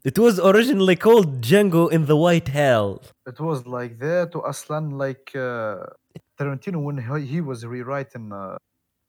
[0.06, 5.32] It was originally called Django in the White Hell It was like that واصلا like
[5.36, 5.86] uh,
[6.38, 8.58] Tarantino when he, he was rewriting uh,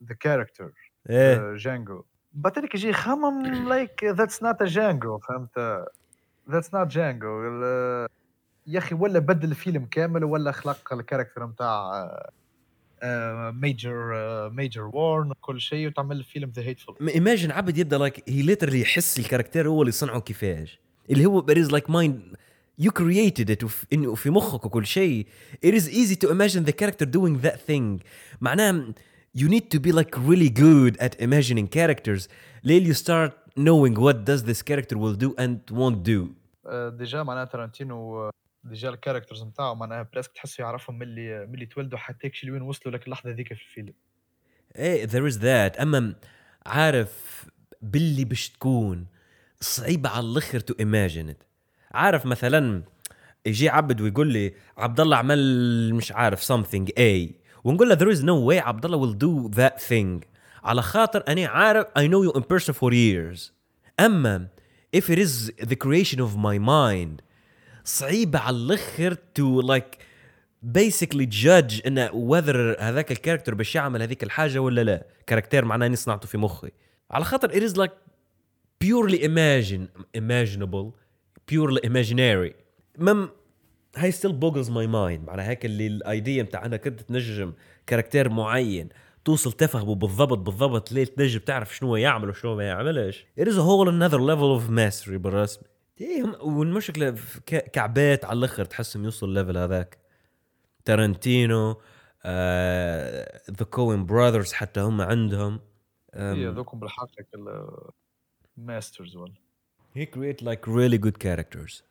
[0.01, 0.73] the character
[1.11, 2.05] إيه uh, Django.
[2.33, 5.85] بعتلك يجي يخمم like that's not a Django فهمت؟
[6.49, 7.27] That's not Django
[8.67, 12.09] يا أخي ولا بدل الفيلم كامل ولا خلق ال character نتاع
[13.51, 14.13] ميجر
[14.51, 19.19] ميجر وورن وكل شيء وتعمل الفيلم ذا hateful imagine عبد يبدا like he literally يحس
[19.19, 22.36] ال caractère هو اللي صنعه كيفاش اللي هو it is like mind
[22.82, 25.28] you created it وف- إنه وفي مخك وكل شيء
[25.66, 28.04] it is easy to imagine the character doing that thing
[28.42, 28.94] معناه
[29.38, 32.28] you need to be like really good at imagining characters
[32.64, 36.28] ليل you start knowing what does this character will do and won't do
[36.74, 38.32] ديجا معناها تارانتينو آه،
[38.64, 43.06] ديجا الكاركترز نتاعو معناها بريسك تحسه يعرفهم ملي ملي تولدوا حتى يكشي لوين وصلوا لك
[43.06, 43.94] اللحظه ذيك في الفيلم
[44.76, 46.16] ايه there is that اما
[46.66, 47.46] عارف
[47.82, 49.06] باللي باش تكون
[49.65, 51.35] صعيبة على الأخر to imagine
[51.95, 52.83] عارف مثلا
[53.47, 57.31] يجي عبد ويقول لي عبد الله عمل مش عارف something A.
[57.65, 60.27] ونقول له there is no way عبد الله will do that thing.
[60.65, 63.53] على خاطر أنا عارف I know you in person for years.
[64.01, 64.49] أما
[64.97, 67.23] if it is the creation of my mind
[67.85, 69.99] صعيبة على الأخر to like
[70.77, 75.07] basically judge إن whether هذاك ال character باش يعمل هذيك الحاجة ولا لا.
[75.27, 76.71] character معناه إني صنعته في مخي.
[77.11, 77.93] على خاطر it is like
[78.85, 79.83] purely imagine
[80.21, 80.87] imaginable
[81.51, 82.53] purely imaginary.
[82.99, 83.29] مم
[83.97, 87.53] هاي still boggles my mind معناها هيك اللي ال idea بتاع انك انت تنجم
[87.87, 88.89] caractère معين
[89.25, 93.27] توصل تفهمه بالضبط بالضبط ليه تنجم تعرف شنو يعمل وشنو ما يعملش.
[93.41, 95.61] It is a whole another level of mastery بالرسم
[96.01, 96.25] إيه
[97.47, 99.99] ك- كعبات على الأخر تحسهم يوصل ال level هذاك.
[100.85, 101.81] تارنتينو
[103.51, 105.61] ذا كوين براذرز حتى هم عندهم.
[106.15, 107.09] هي um, ذوكم بالحق
[108.57, 109.35] masters ولا
[109.99, 111.83] he create like really good characters.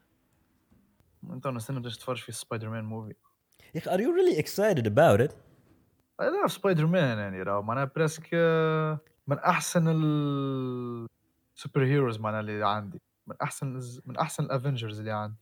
[1.29, 3.13] انت نستنى بدك تتفرج في سبايدر مان movie
[3.75, 5.33] يا أخي are you really excited about it?
[6.21, 12.67] I love سبايدر مان يعني راهو معناها presque آه، من احسن ال superheroes معناها اللي
[12.67, 15.35] عندي من احسن من احسن الافنجرز اللي عندي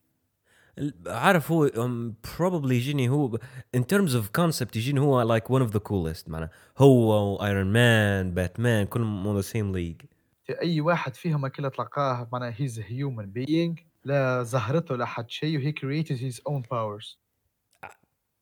[0.77, 3.37] ال- عارف هو um, probably يجيني هو
[3.77, 8.33] in terms of concept يجيني هو like one of the coolest معناه هو ايرون مان
[8.33, 10.05] باتمان كلهم on the same league.
[10.51, 15.73] أي واحد فيهم كله تلقاه معناها he's human being لا زهرته لا حد شيء وهي
[15.73, 17.17] created his own powers.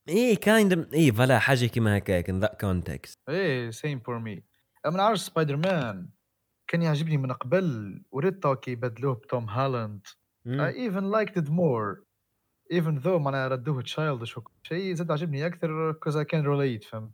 [0.08, 3.14] إيه of إيه فلا حاجة كيما هكاك in that context.
[3.28, 4.42] إيه same for me
[4.86, 6.08] اما نعرف سبايدر مان
[6.68, 10.06] كان يعجبني من قبل وريت كي بدلوه بتوم هالاند.
[10.46, 12.04] even liked it more.
[12.72, 17.10] Even though معناها ردوه childish شيء زاد عجبني أكثر because I can relate فهمت؟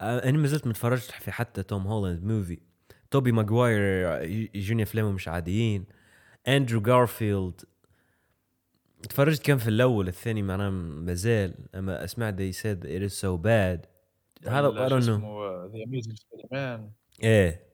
[0.00, 2.69] أنا ما زلت ما تفرجت في حتى توم هولاند movie
[3.10, 3.80] توبي ماجواير
[4.54, 5.84] يجوني افلامه مش عاديين.
[6.48, 7.60] أندرو جارفيلد.
[9.08, 13.86] تفرجت كم في الأول الثاني معناه مازال أما سمعت they said it is so bad.
[14.48, 14.98] هذا I don't know.
[14.98, 16.90] اسمه ذا اميزنج سبايدر مان
[17.22, 17.70] إيه.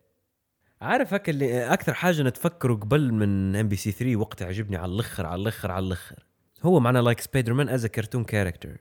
[0.81, 4.93] عارف هكا اللي أكثر حاجة نتفكره قبل من ام بي سي 3 وقت عجبني على
[4.93, 6.27] الأخر على الأخر على الأخر.
[6.63, 8.77] هو معنا like سبايدر مان as cartoon character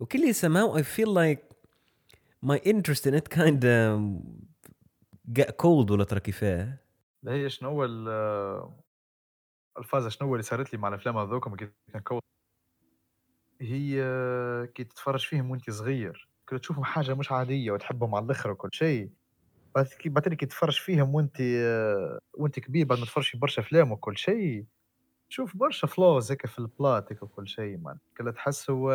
[0.00, 1.42] وكل somehow I feel like
[2.46, 4.00] my interest in it kind of
[5.30, 6.78] get cold ولا ترى كيفاه؟
[7.22, 8.68] لا هي شنو هو ال-
[9.78, 12.20] الفازة شنو هو اللي صارت لي مع الأفلام هذوك كي نكون
[13.60, 14.02] هي
[14.74, 19.10] كي تتفرج فيهم وانت صغير كنت تشوفهم حاجة مش عادية وتحبهم على الآخر وكل شيء.
[19.74, 21.36] بعد كي كي تتفرج فيهم وانت
[22.34, 24.66] وانت كبير بعد ما تتفرج في برشا أفلام وكل شيء
[25.28, 28.90] تشوف برشا flaws هيك في ال plot وكل شيء مان كلا تحسه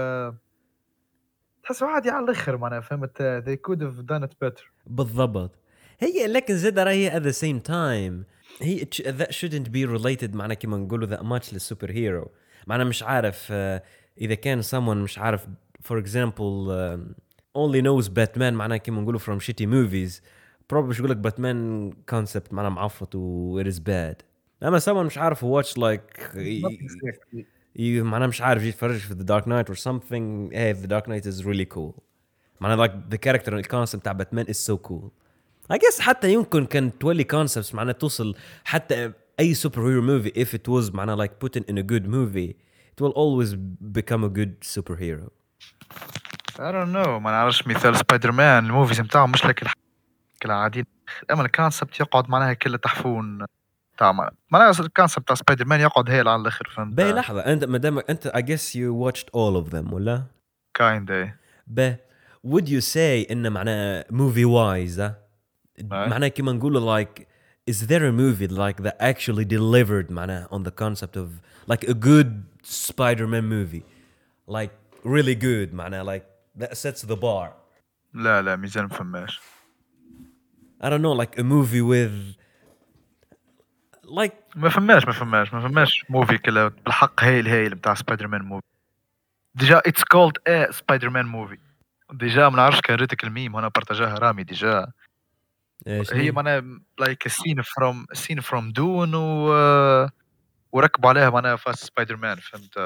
[1.64, 4.64] تحسه عادي على الآخر معناها فهمت؟ They could have done it better.
[4.86, 5.60] بالضبط.
[5.99, 8.25] هي لكن زاد راهي at the same time
[8.63, 12.31] هي it sh- that shouldn't be related معنا كما نقولوا that much للسوبر هيرو
[12.67, 13.83] معنا مش عارف آه،
[14.21, 15.47] اذا كان someone مش عارف
[15.89, 17.01] for example um,
[17.59, 20.21] only knows Batman معناها كما نقولوا from shitty movies
[20.73, 24.15] probably مش يقول لك باتمان concept معناها معفط و it is bad
[24.63, 27.43] اما someone مش عارف watch like Not exactly.
[27.77, 31.07] ي- معناها مش عارف يجي يتفرج في The Dark Knight or something hey The Dark
[31.09, 32.01] Knight is really cool
[32.61, 35.11] معناها like the character الكونسبت تاع باتمان is so cool
[35.74, 40.48] I guess حتى يمكن كان تولي concepts معناها توصل حتى أي سوبر هيرو موفي if
[40.58, 42.54] it was معناها like put in a good movie
[42.92, 43.56] it will always
[43.98, 45.30] become a good superhero
[46.60, 49.74] I don't know ما نعرفش مثال سبايدر مان ال movies نتاعو مش لك الح-
[50.46, 50.86] العاديين
[51.32, 53.46] أما ال concept يقعد معناها كله تحفون
[53.98, 57.40] تاع مع- معناها ال concept تاع سبايدر مان يقعد هيل على الآخر فهمت باهي لحظة
[57.40, 60.24] أنت ما دام انت I guess you watched all of them ولا؟
[60.74, 61.34] kind
[61.68, 61.96] به
[62.48, 65.29] would you say إن معناها movie wise ها؟ أي.
[65.84, 67.26] معناها كيما نقولوا like
[67.72, 71.28] is there a movie like that actually delivered معناها on the concept of
[71.68, 73.84] like a good Spider-Man movie?
[74.48, 74.72] Like
[75.04, 76.26] really good معناها like
[76.60, 77.50] that sets the bar.
[78.14, 79.40] لا لا ميزان ما فماش
[80.82, 82.36] I don't know like a movie with
[84.06, 88.42] like ما فماش ما فماش ما فماش movie كله بالحق هايل هايل بتاع سبايدر مان
[88.42, 88.66] movie
[89.56, 91.58] déjà it's called a سبايدر مان movie
[92.14, 94.94] déjà ما نعرفش كان ريتك الميم هنا partageاها رامي déjà إيش
[96.13, 96.63] هي معناها
[96.99, 99.49] لايك سين فروم سين فروم دون و
[100.73, 102.79] وركبوا عليها معناها فاست سبايدر مان فهمت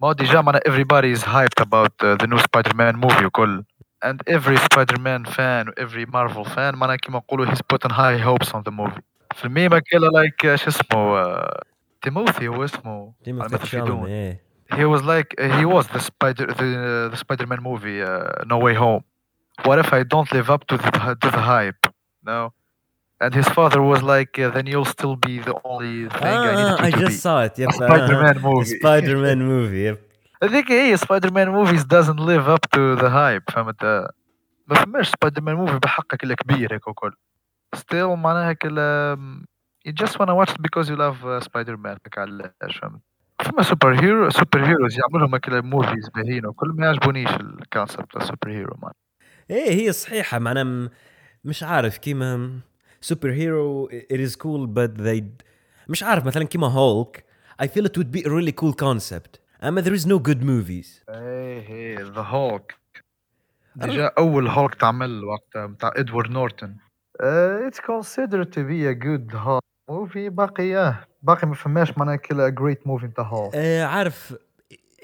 [0.00, 3.64] ما هو ديجا معناها everybody is hyped about uh, the new Spider-Man movie وكل
[4.04, 8.48] and every Spider-Man fan و every Marvel fan معناها كيما نقولوا he's putting high hopes
[8.48, 9.02] on the movie
[9.34, 11.60] في الميمة كلا لايك شو اسمه uh,
[12.02, 14.06] تيموثي هو اسمه تيموثي مثل في تشالمي دون.
[14.06, 18.74] ايه he was like he was the spider the, the Spider-Man movie uh, No Way
[18.74, 19.04] Home.
[19.66, 20.90] What if I don't live up to the
[21.22, 21.87] to the hype?
[22.29, 22.41] No.
[23.23, 26.75] and his father was like uh, then you'll still be the only thing I needed
[26.79, 27.53] Ah, you I to just be saw it.
[27.61, 27.71] Yep.
[27.79, 28.75] Spider-Man movie.
[28.79, 29.81] Spider-Man movie.
[29.89, 29.97] Yep.
[30.45, 33.83] I think هي Spider-Man movies doesn't live up to the hype فهمت
[34.67, 37.11] ما فماش Spider-Man movie بحقها كله كبير هيك وكل
[37.77, 39.15] still معناها كله
[39.87, 43.01] you just wanna watch it because you love uh, Spider-Man هيك علاش فهمت
[43.41, 48.11] فما super hero super heroes يعملوا لهم كده movies باهيين وكل ما يعجبونيش ال concept
[48.13, 48.91] تاع super hero man
[49.49, 50.89] إيه هي صحيحة معناها م-
[51.43, 52.59] مش عارف كيما
[53.01, 55.23] super hero it is cool but they
[55.87, 57.25] مش عارف مثلا كيما Hulk
[57.61, 59.39] I feel it would be a really cool concept.
[59.63, 61.09] أما there is no good movies.
[61.09, 62.75] إيه إيه the Hulk
[63.75, 66.77] déjà أول هولك تعمل وقت بتاع Edward Norton
[67.21, 72.49] it's considered to be a good Hulk movie باقي آه باقي ما فماش معناها كلا
[72.49, 74.33] great movie نتاع هولك آه عارف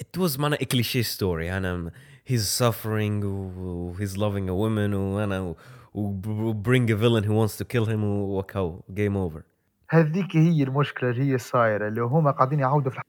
[0.02, 1.50] it was معناها a cliché story.
[1.52, 1.90] أنا
[2.30, 5.54] he's suffering و و he's loving a woman وأنا
[5.96, 9.42] و و bring a villain who wants to kill him وكاو game over.
[9.90, 13.00] هذيك هي المشكلة اللي هي صايره اللي هما قاعدين يعاودوا في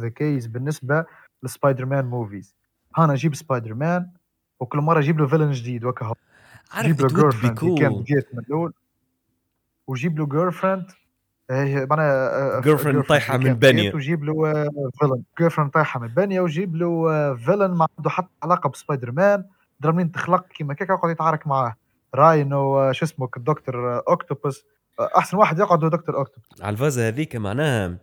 [0.00, 1.04] the case بالنسبة
[1.42, 2.54] ل Spider-Man movies
[2.98, 4.10] أنا أجيب سبايدر مان
[4.60, 6.14] وكل مرة أجيب له villain جديد وكا هو
[6.72, 8.72] عارف جيب له girlfriend كان جيت من الأول
[9.86, 10.86] وجيب له girlfriend
[11.90, 13.94] معناها Girlfriend طايحة من بانية.
[13.94, 14.52] وجيب له
[15.00, 19.44] villain girlfriend طايحة من بانية وجيب له villain ما عنده حتى علاقة بسبايدر مان
[19.80, 21.74] درا منين تخلق كيما كيك يقعد يتعارك معاه.
[22.14, 24.64] Rhino آه، شو اسمه الدكتور أوكتوبوس.
[25.00, 26.62] أحسن واحد يقعد هو دكتور أوكتوبوس.
[26.62, 27.98] على الفازة هذيك معناها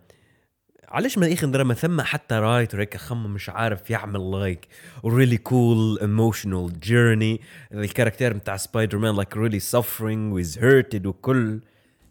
[0.88, 4.68] علاش ما ياخي ما ثم حتى writer هيك خم مش عارف يعمل like
[5.04, 7.40] really cool emotional journey.
[7.72, 11.60] ال caractère بتاع Spider-Man like really suffering with hurted وكل.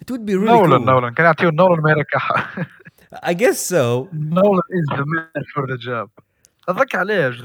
[0.02, 0.86] It would be really Nolan cool.
[0.88, 2.68] Nolan كان يعطيه Nolan ما يركحها
[3.26, 4.08] I guess so.
[4.14, 6.10] Nolan is the man for the job
[6.70, 7.44] هذاك علاش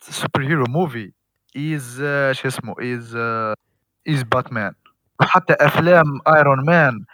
[0.00, 1.12] super hero movie.
[1.56, 1.96] is
[2.32, 3.16] شو اسمه is
[4.08, 4.74] is Batman
[5.20, 7.04] وحتى أفلام Iron Man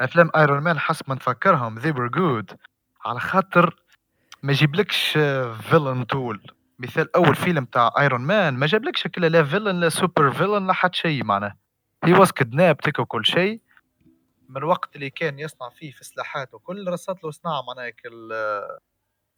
[0.00, 2.56] أفلام Iron Man حسب ما نفكرهم they were good.
[3.04, 3.76] على خاطر
[4.42, 5.12] ما يجيبلكش
[5.60, 6.42] villain تول
[6.78, 10.72] مثال أول فيلم تاع Iron Man ما جابلكش كلا لا villain لا super villain لا
[10.72, 11.56] حتى شيء معناه.
[12.04, 13.60] هي واز كدناب تيك وكل شيء.
[14.48, 18.32] من الوقت اللي كان يصنع فيه في سلاحات وكل رصت له صناعة معناها كل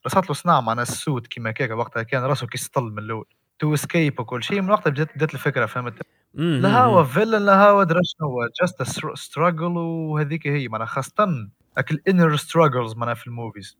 [0.06, 1.74] رصت له صناعة معناها السود كيما كيكا.
[1.74, 3.26] وقتها كان راسه كيسطل من الأول.
[3.58, 4.60] تو اسكيب وكل شيء.
[4.60, 6.02] من وقتها بدأت الفكرة فهمت؟
[6.34, 7.04] مم، لا هو مم.
[7.04, 8.28] فيلن لا هو درا شنو؟
[8.60, 8.82] جاست
[9.14, 11.48] ستراجل وهذيك هي معناها خاصة
[11.78, 13.78] اك الانر ستراجلز معناها في الموفيز.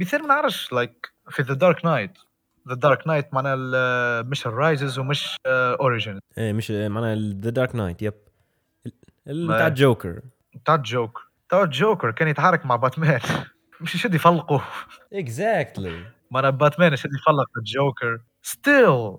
[0.00, 2.18] مثال ما نعرفش لايك في ذا دارك نايت
[2.68, 8.14] ذا دارك نايت معناها مش الرايزز ومش اوريجن إيه مش معناها The Dark Knight yep.
[9.26, 10.20] بتاع الجوكر
[10.54, 13.20] بتاع الجوكر بتاع الجوكر كان يتحرك مع باتمان
[13.80, 14.60] مش يشد يفلقوا؟
[15.14, 15.90] Exactly.
[16.30, 19.16] معناها باتمان يشد يفلق الجوكر still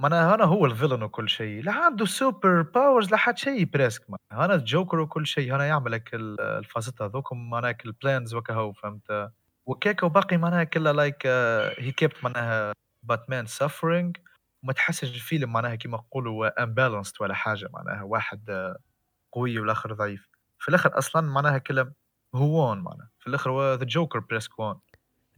[0.00, 1.62] معناها أنا هو ال villain وكل شيء.
[1.64, 5.54] لا عنده super powers لا حد شيء presque أنا الجوكر وكل شيء.
[5.54, 9.30] أنا يعمل لك ال- الفازات هذوكم معناها ال plans وكهو فهمت؟
[9.66, 11.26] وكيك وباقي معناها كلها like
[11.78, 12.72] he kept معناها
[13.02, 14.16] Batman suffering
[14.62, 18.76] وما تحسش الفيلم معناها كيما نقولوا imbalanced ولا حاجة معناها واحد آه،
[19.32, 20.28] قوي والآخر ضعيف.
[20.58, 21.92] في الآخر أصلا معناها كلها
[22.34, 23.10] هو won معناها.
[23.20, 24.76] في الآخر the Joker presque won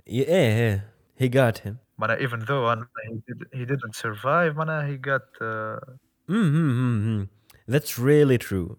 [0.09, 0.92] إيه إيه.
[1.22, 5.42] he got him معناها even though أنا- he, did, he didn't survive معناها he got
[5.42, 5.92] uh,
[6.30, 7.28] امم
[7.72, 8.76] that's really true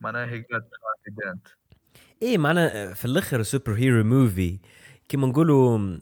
[0.00, 1.56] معناها he got confident
[2.22, 4.58] ايه معنا في الاخر سوبر هيرو موفي
[5.08, 5.98] كيما نقولوا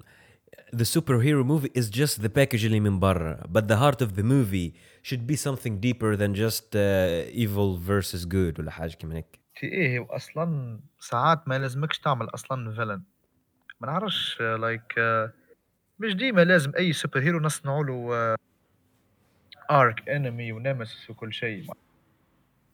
[0.77, 4.23] the superhero movie is just the package اللي من برا but the heart of the
[4.23, 9.41] movie should be something deeper than just uh, evil versus good ولا حاجه كيما هيك
[9.55, 13.03] في ايه واصلا ساعات ما لازمكش تعمل اصلا فيلن
[13.81, 14.95] ما نعرفش لايك
[15.99, 18.37] مش ديما لازم اي سوبر هيرو نصنعوا له
[19.71, 21.67] ارك انمي ونيمسيس وكل شيء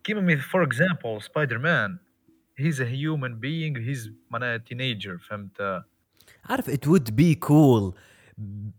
[0.04, 1.96] كيما فور اكزامبل سبايدر مان
[2.56, 5.82] هيز ا هيومن بينج هيز معناها تينيجر فهمت
[6.44, 7.94] عارف it would be cool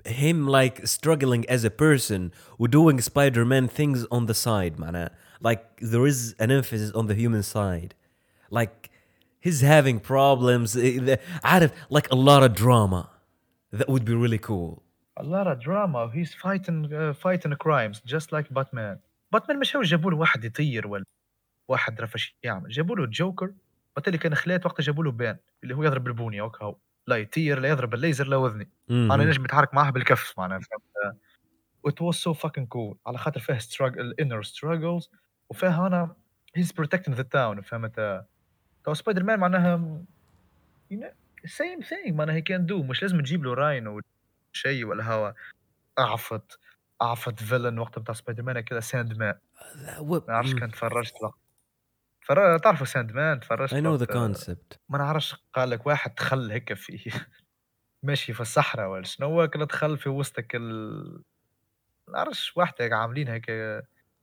[0.07, 5.09] him like struggling as a person و doing Spider-Man things on the side معناها
[5.47, 7.93] like there is an emphasis on the human side
[8.59, 8.89] like
[9.45, 13.10] he's having problems eh, the- عارف like a lot of drama
[13.78, 14.82] That would be really cool.
[15.16, 16.00] A lot of drama.
[16.16, 18.98] He's fighting uh, fighting crimes just like Batman.
[19.32, 21.04] باتمان مش هو جابوا له واحد يطير ولا
[21.68, 22.68] واحد رفش يعمل.
[22.70, 23.52] جابوا له الجوكر
[23.96, 27.58] وقت كان خلات وقت جابوا له Bane اللي هو يضرب بالبونية وك هو لا يطير
[27.58, 29.16] لا يضرب الليزر لا وذني أنا.
[29.16, 31.16] نجم نتحرك معاه بالكف؟ معناها فهمت؟
[31.88, 32.96] It was so fucking cool.
[33.06, 35.08] على خاطر فيه struggle inner struggles
[35.50, 36.16] وفيه أنا
[36.58, 38.24] he's protecting the town فهمت؟
[38.84, 40.04] تو سبايدر مان معناها
[41.46, 42.12] same thing.
[42.12, 42.74] معناها can do.
[42.74, 44.00] مش لازم تجيب له Rhino
[44.52, 45.32] شيء ولا هوا.
[45.98, 46.58] أعفت.
[47.02, 49.38] أعفت فيلن وقت بتاع سبايدر مان كذا ساند مان
[50.00, 50.54] ما نعرفش.
[50.54, 51.34] كان تفرجت وقت
[52.26, 52.58] فر...
[52.58, 54.76] تعرفوا ساند مان تفرجت know the وقت- concept.
[54.88, 57.10] ما نعرفش قال لك واحد دخل هيك في
[58.06, 59.48] ماشي في الصحراء ولا شنو.
[59.48, 61.22] كان دخل في وسطك ال
[62.08, 63.46] ما نعرفش واحد هيك عاملين هيك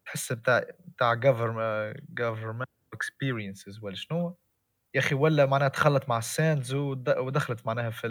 [0.05, 4.37] تحس بتاع بتاع government government experiences ولا شنو.
[4.95, 8.07] يا أخي ولا معناها تخلط مع الساندز ود- ودخلت معناها في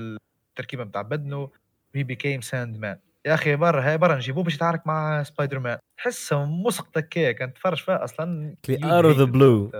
[0.50, 1.50] التركيبة بتاع بدنه
[1.94, 6.44] he became Sandman يا أخي برا هاي برا نجيبوه باش يتعارك مع سبايدر مان تحسها
[6.44, 9.30] مسقطه كيك كنت تفرج فيها أصلا they hate it.
[9.32, 9.76] blue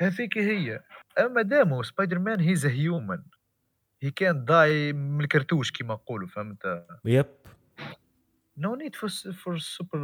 [0.00, 0.80] هذيك هي.
[1.18, 3.22] أما دامو Spider-Man he's human
[4.02, 7.26] he can die من الكرتوش كيما نقولوا فهمت؟ yep
[8.56, 9.98] no need for super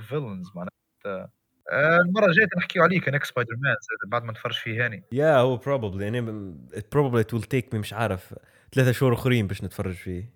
[0.00, 1.30] villains معناتها.
[1.72, 3.74] المرة الجاية نحكيو عليه كان سبايدر مان
[4.06, 5.02] بعد ما نتفرج فيه هاني.
[5.12, 8.34] يا هو probably يعني it will take me مش عارف
[8.72, 10.32] ثلاثة شهور أخرين باش نتفرج فيه.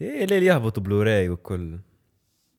[0.00, 1.78] ليه يهبطوا بلوراي والكل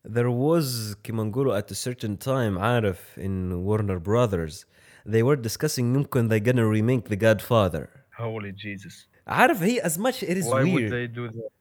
[0.08, 4.66] there was كيما نقولوا at a certain time عارف in Warner Brothers.
[5.10, 7.88] They were discussing ممكن they gonna remake The Godfather.
[8.18, 10.92] holy Jesus عارف هي as much it is why would weird.
[10.92, 11.52] they do that?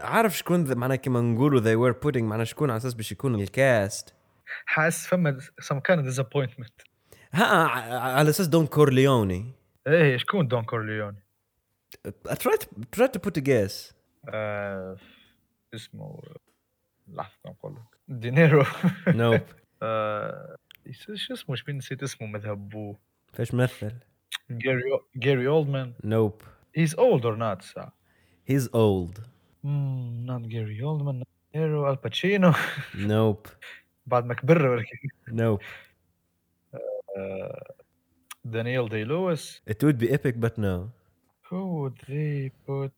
[0.00, 3.50] عارف شكون معناها كيما نقولوا they were putting معناها شكون على أساس باش يكون ال
[3.50, 4.14] cast
[4.66, 6.84] حاسس فما some kind of disappointment.
[7.32, 7.44] ها
[7.98, 9.52] على أساس دون كورليوني.
[9.86, 11.22] إيه شكون دون كورليوني؟
[12.28, 13.92] I tried to, tried to put a guess.
[14.28, 14.96] آه
[15.74, 16.22] اسمه
[17.08, 17.98] لحظة نقول لك.
[18.08, 18.64] دينيرو.
[19.06, 19.54] Nope.
[19.82, 20.56] آه
[20.90, 22.96] شو اسمه؟ شبين نسيت اسمه مذهب بوه
[23.32, 23.92] فاش مثل
[24.50, 24.82] جاري
[25.16, 26.42] جاري اولدمان nope.
[26.80, 27.92] He's old or not صح؟
[28.50, 29.20] he's old.
[29.64, 31.26] مم، not Gary Oldman not
[31.56, 32.52] نيرو الباتشينو
[32.94, 33.48] nope.
[34.08, 34.98] بعد ما كبر ولكن
[35.30, 35.64] nope
[37.16, 37.74] آه،
[38.44, 39.62] دانييل دي لويس.
[39.70, 40.90] It would be epic but no.
[41.50, 42.92] Who would they put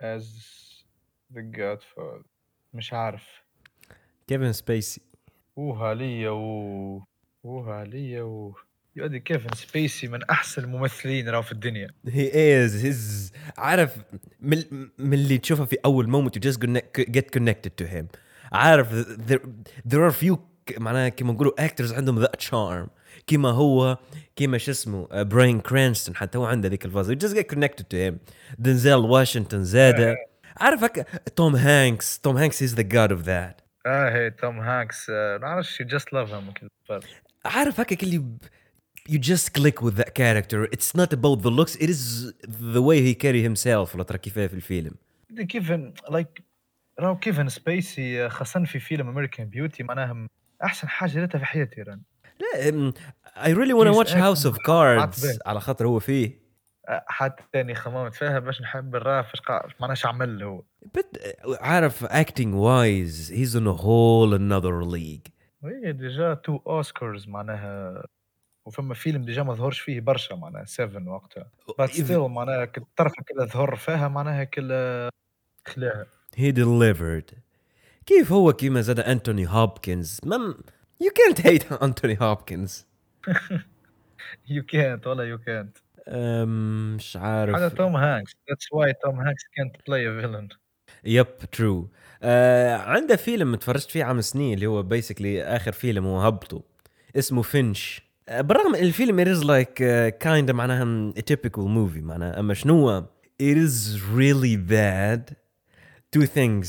[0.00, 0.24] as
[1.34, 2.24] the godfather?
[2.74, 3.42] مش عارف.
[4.32, 5.00] Kevin Spacey.
[5.58, 7.02] أوها ليا و
[7.44, 8.54] أوها ليا و
[8.96, 11.88] يودي كيفن سبيسي من أحسن الممثلين راهو في الدنيا.
[12.06, 12.84] He is.
[12.84, 13.98] His عارف
[14.40, 18.06] من من اللي تشوفه في أول you just connect, get connected to him.
[18.52, 18.92] عارف
[19.28, 19.40] there,
[19.88, 20.36] there are few
[20.66, 22.88] ك- معناها كيما نقولوا actors عندهم that charm.
[23.26, 23.98] كيما هو
[24.36, 27.14] كيما شو اسمه براين كرانستون حتى هو عنده ذيك الفازة.
[27.14, 28.14] You just get connected to him.
[28.58, 30.16] دنزيل واشنطن زاده.
[30.56, 31.02] عارف هكا
[31.36, 33.62] توم هانكس توم هانكس is the god of that.
[33.86, 36.52] آه هي توم هانكس آه، ما نعرفش just love him
[37.44, 38.22] عارف هكا اللي
[39.10, 40.68] you just click with that character.
[40.76, 41.74] It's not about the looks.
[41.76, 42.32] It is
[42.76, 43.94] the way he carry himself.
[43.94, 44.92] ولا ترى كيفاه في الفيلم.
[45.48, 46.42] كيفن like
[47.00, 50.28] راهو كيفن سبيسي خاصة في فيلم American Beauty معناها
[50.64, 52.00] أحسن حاجة لقيتها في حياتي ران
[52.40, 52.68] لا
[53.88, 55.38] to He's watch House of Cards عتبة.
[55.46, 56.42] على خاطر هو فيه.
[56.88, 59.40] أه، حتى تاني خممت فيها باش نحب الراه فاش.
[59.80, 60.62] معناها عمل هو.
[60.98, 62.04] But uh, عارف
[62.54, 65.30] wise he's in a whole another league.
[65.62, 68.04] وهي déjà two Oscars معناها
[68.66, 71.50] وفما فيلم déjà ما ظهرش فيه برشا معناها 7 وقتها.
[71.78, 74.68] بس still معناها كل طرفة كلها ظهر فيها معناها كل
[75.66, 76.06] خلاها
[76.36, 77.34] he delivered.
[78.06, 80.54] كيف هو كيما زاد أنتوني هوبكنز؟ مم
[81.04, 82.70] you can't hate Anthony Hopkins
[84.48, 85.78] يو كانت ولا يو كانت
[86.96, 87.56] مش عارف.
[87.56, 88.32] هذا توم هانكس.
[88.50, 90.48] that's why توم هانكس كانت بلاي ا فيلن
[91.04, 91.88] yep true
[92.92, 96.62] عنده فيلم تفرجت فيه عام سنين اللي هو basically آخر فيلم هو هبطه.
[97.16, 98.02] اسمه فينش.
[98.28, 102.40] آه بالرغم ان الفيلم it is like uh, kind of معناها a typical movie معناها.
[102.40, 103.04] أما شنو هو؟
[103.42, 105.34] it is really bad.
[106.15, 106.65] two things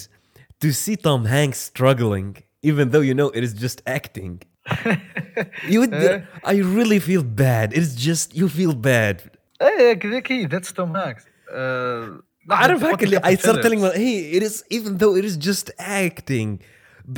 [0.63, 2.31] to see Tom Hanks struggling
[2.71, 4.35] even though you know it is just acting
[5.73, 6.21] you would, Eh?
[6.53, 9.17] I really feel bad it's just you feel bad
[9.63, 13.55] ايه كذاك هي ذاتس توم هانكس آه، لحظة، عارف أنت هيك اللي قلت I start
[13.55, 13.63] Phillips.
[13.63, 16.59] telling myself hey it is even though it is just acting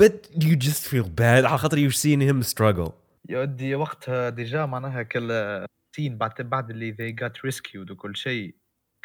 [0.00, 2.90] but you just feel bad على خاطر you've seen him struggle
[3.28, 8.54] يودي وقتها ديجا معناها كل سين بعد بعد اللي they got rescued وكل شيء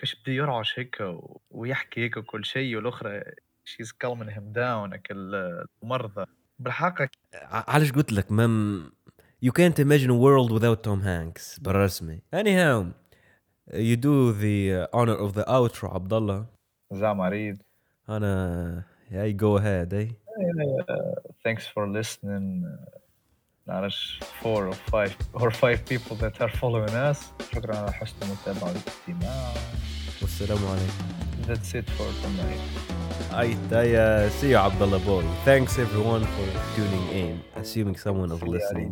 [0.01, 0.99] كاش بدي يرعش هيك
[1.51, 3.23] ويحكي هيك وكل شيء والأخرى
[3.65, 6.27] she's calming him down كل مرضى
[6.59, 7.11] بالحقيقة
[7.51, 8.93] علاش قلت لك مم
[9.43, 12.87] يو كانت ايماجين وورلد without توم هانكس بالرسمي اني how
[13.75, 16.47] you do the honor of the outro عبد الله
[16.93, 17.63] زعما ready
[18.09, 20.11] أنا اي go ahead اي
[21.45, 22.67] thanks for listening.
[23.70, 27.18] نعرفش four or five or five people that are following us
[27.56, 29.54] شكرا على حسن المتابعة والاستماع
[30.22, 31.06] والسلام عليكم
[31.48, 32.62] that's it for tonight
[33.32, 38.40] I, I uh, see you Abdullah boy thanks everyone for tuning in assuming someone is
[38.40, 38.58] See you, Ali.
[38.60, 38.92] listening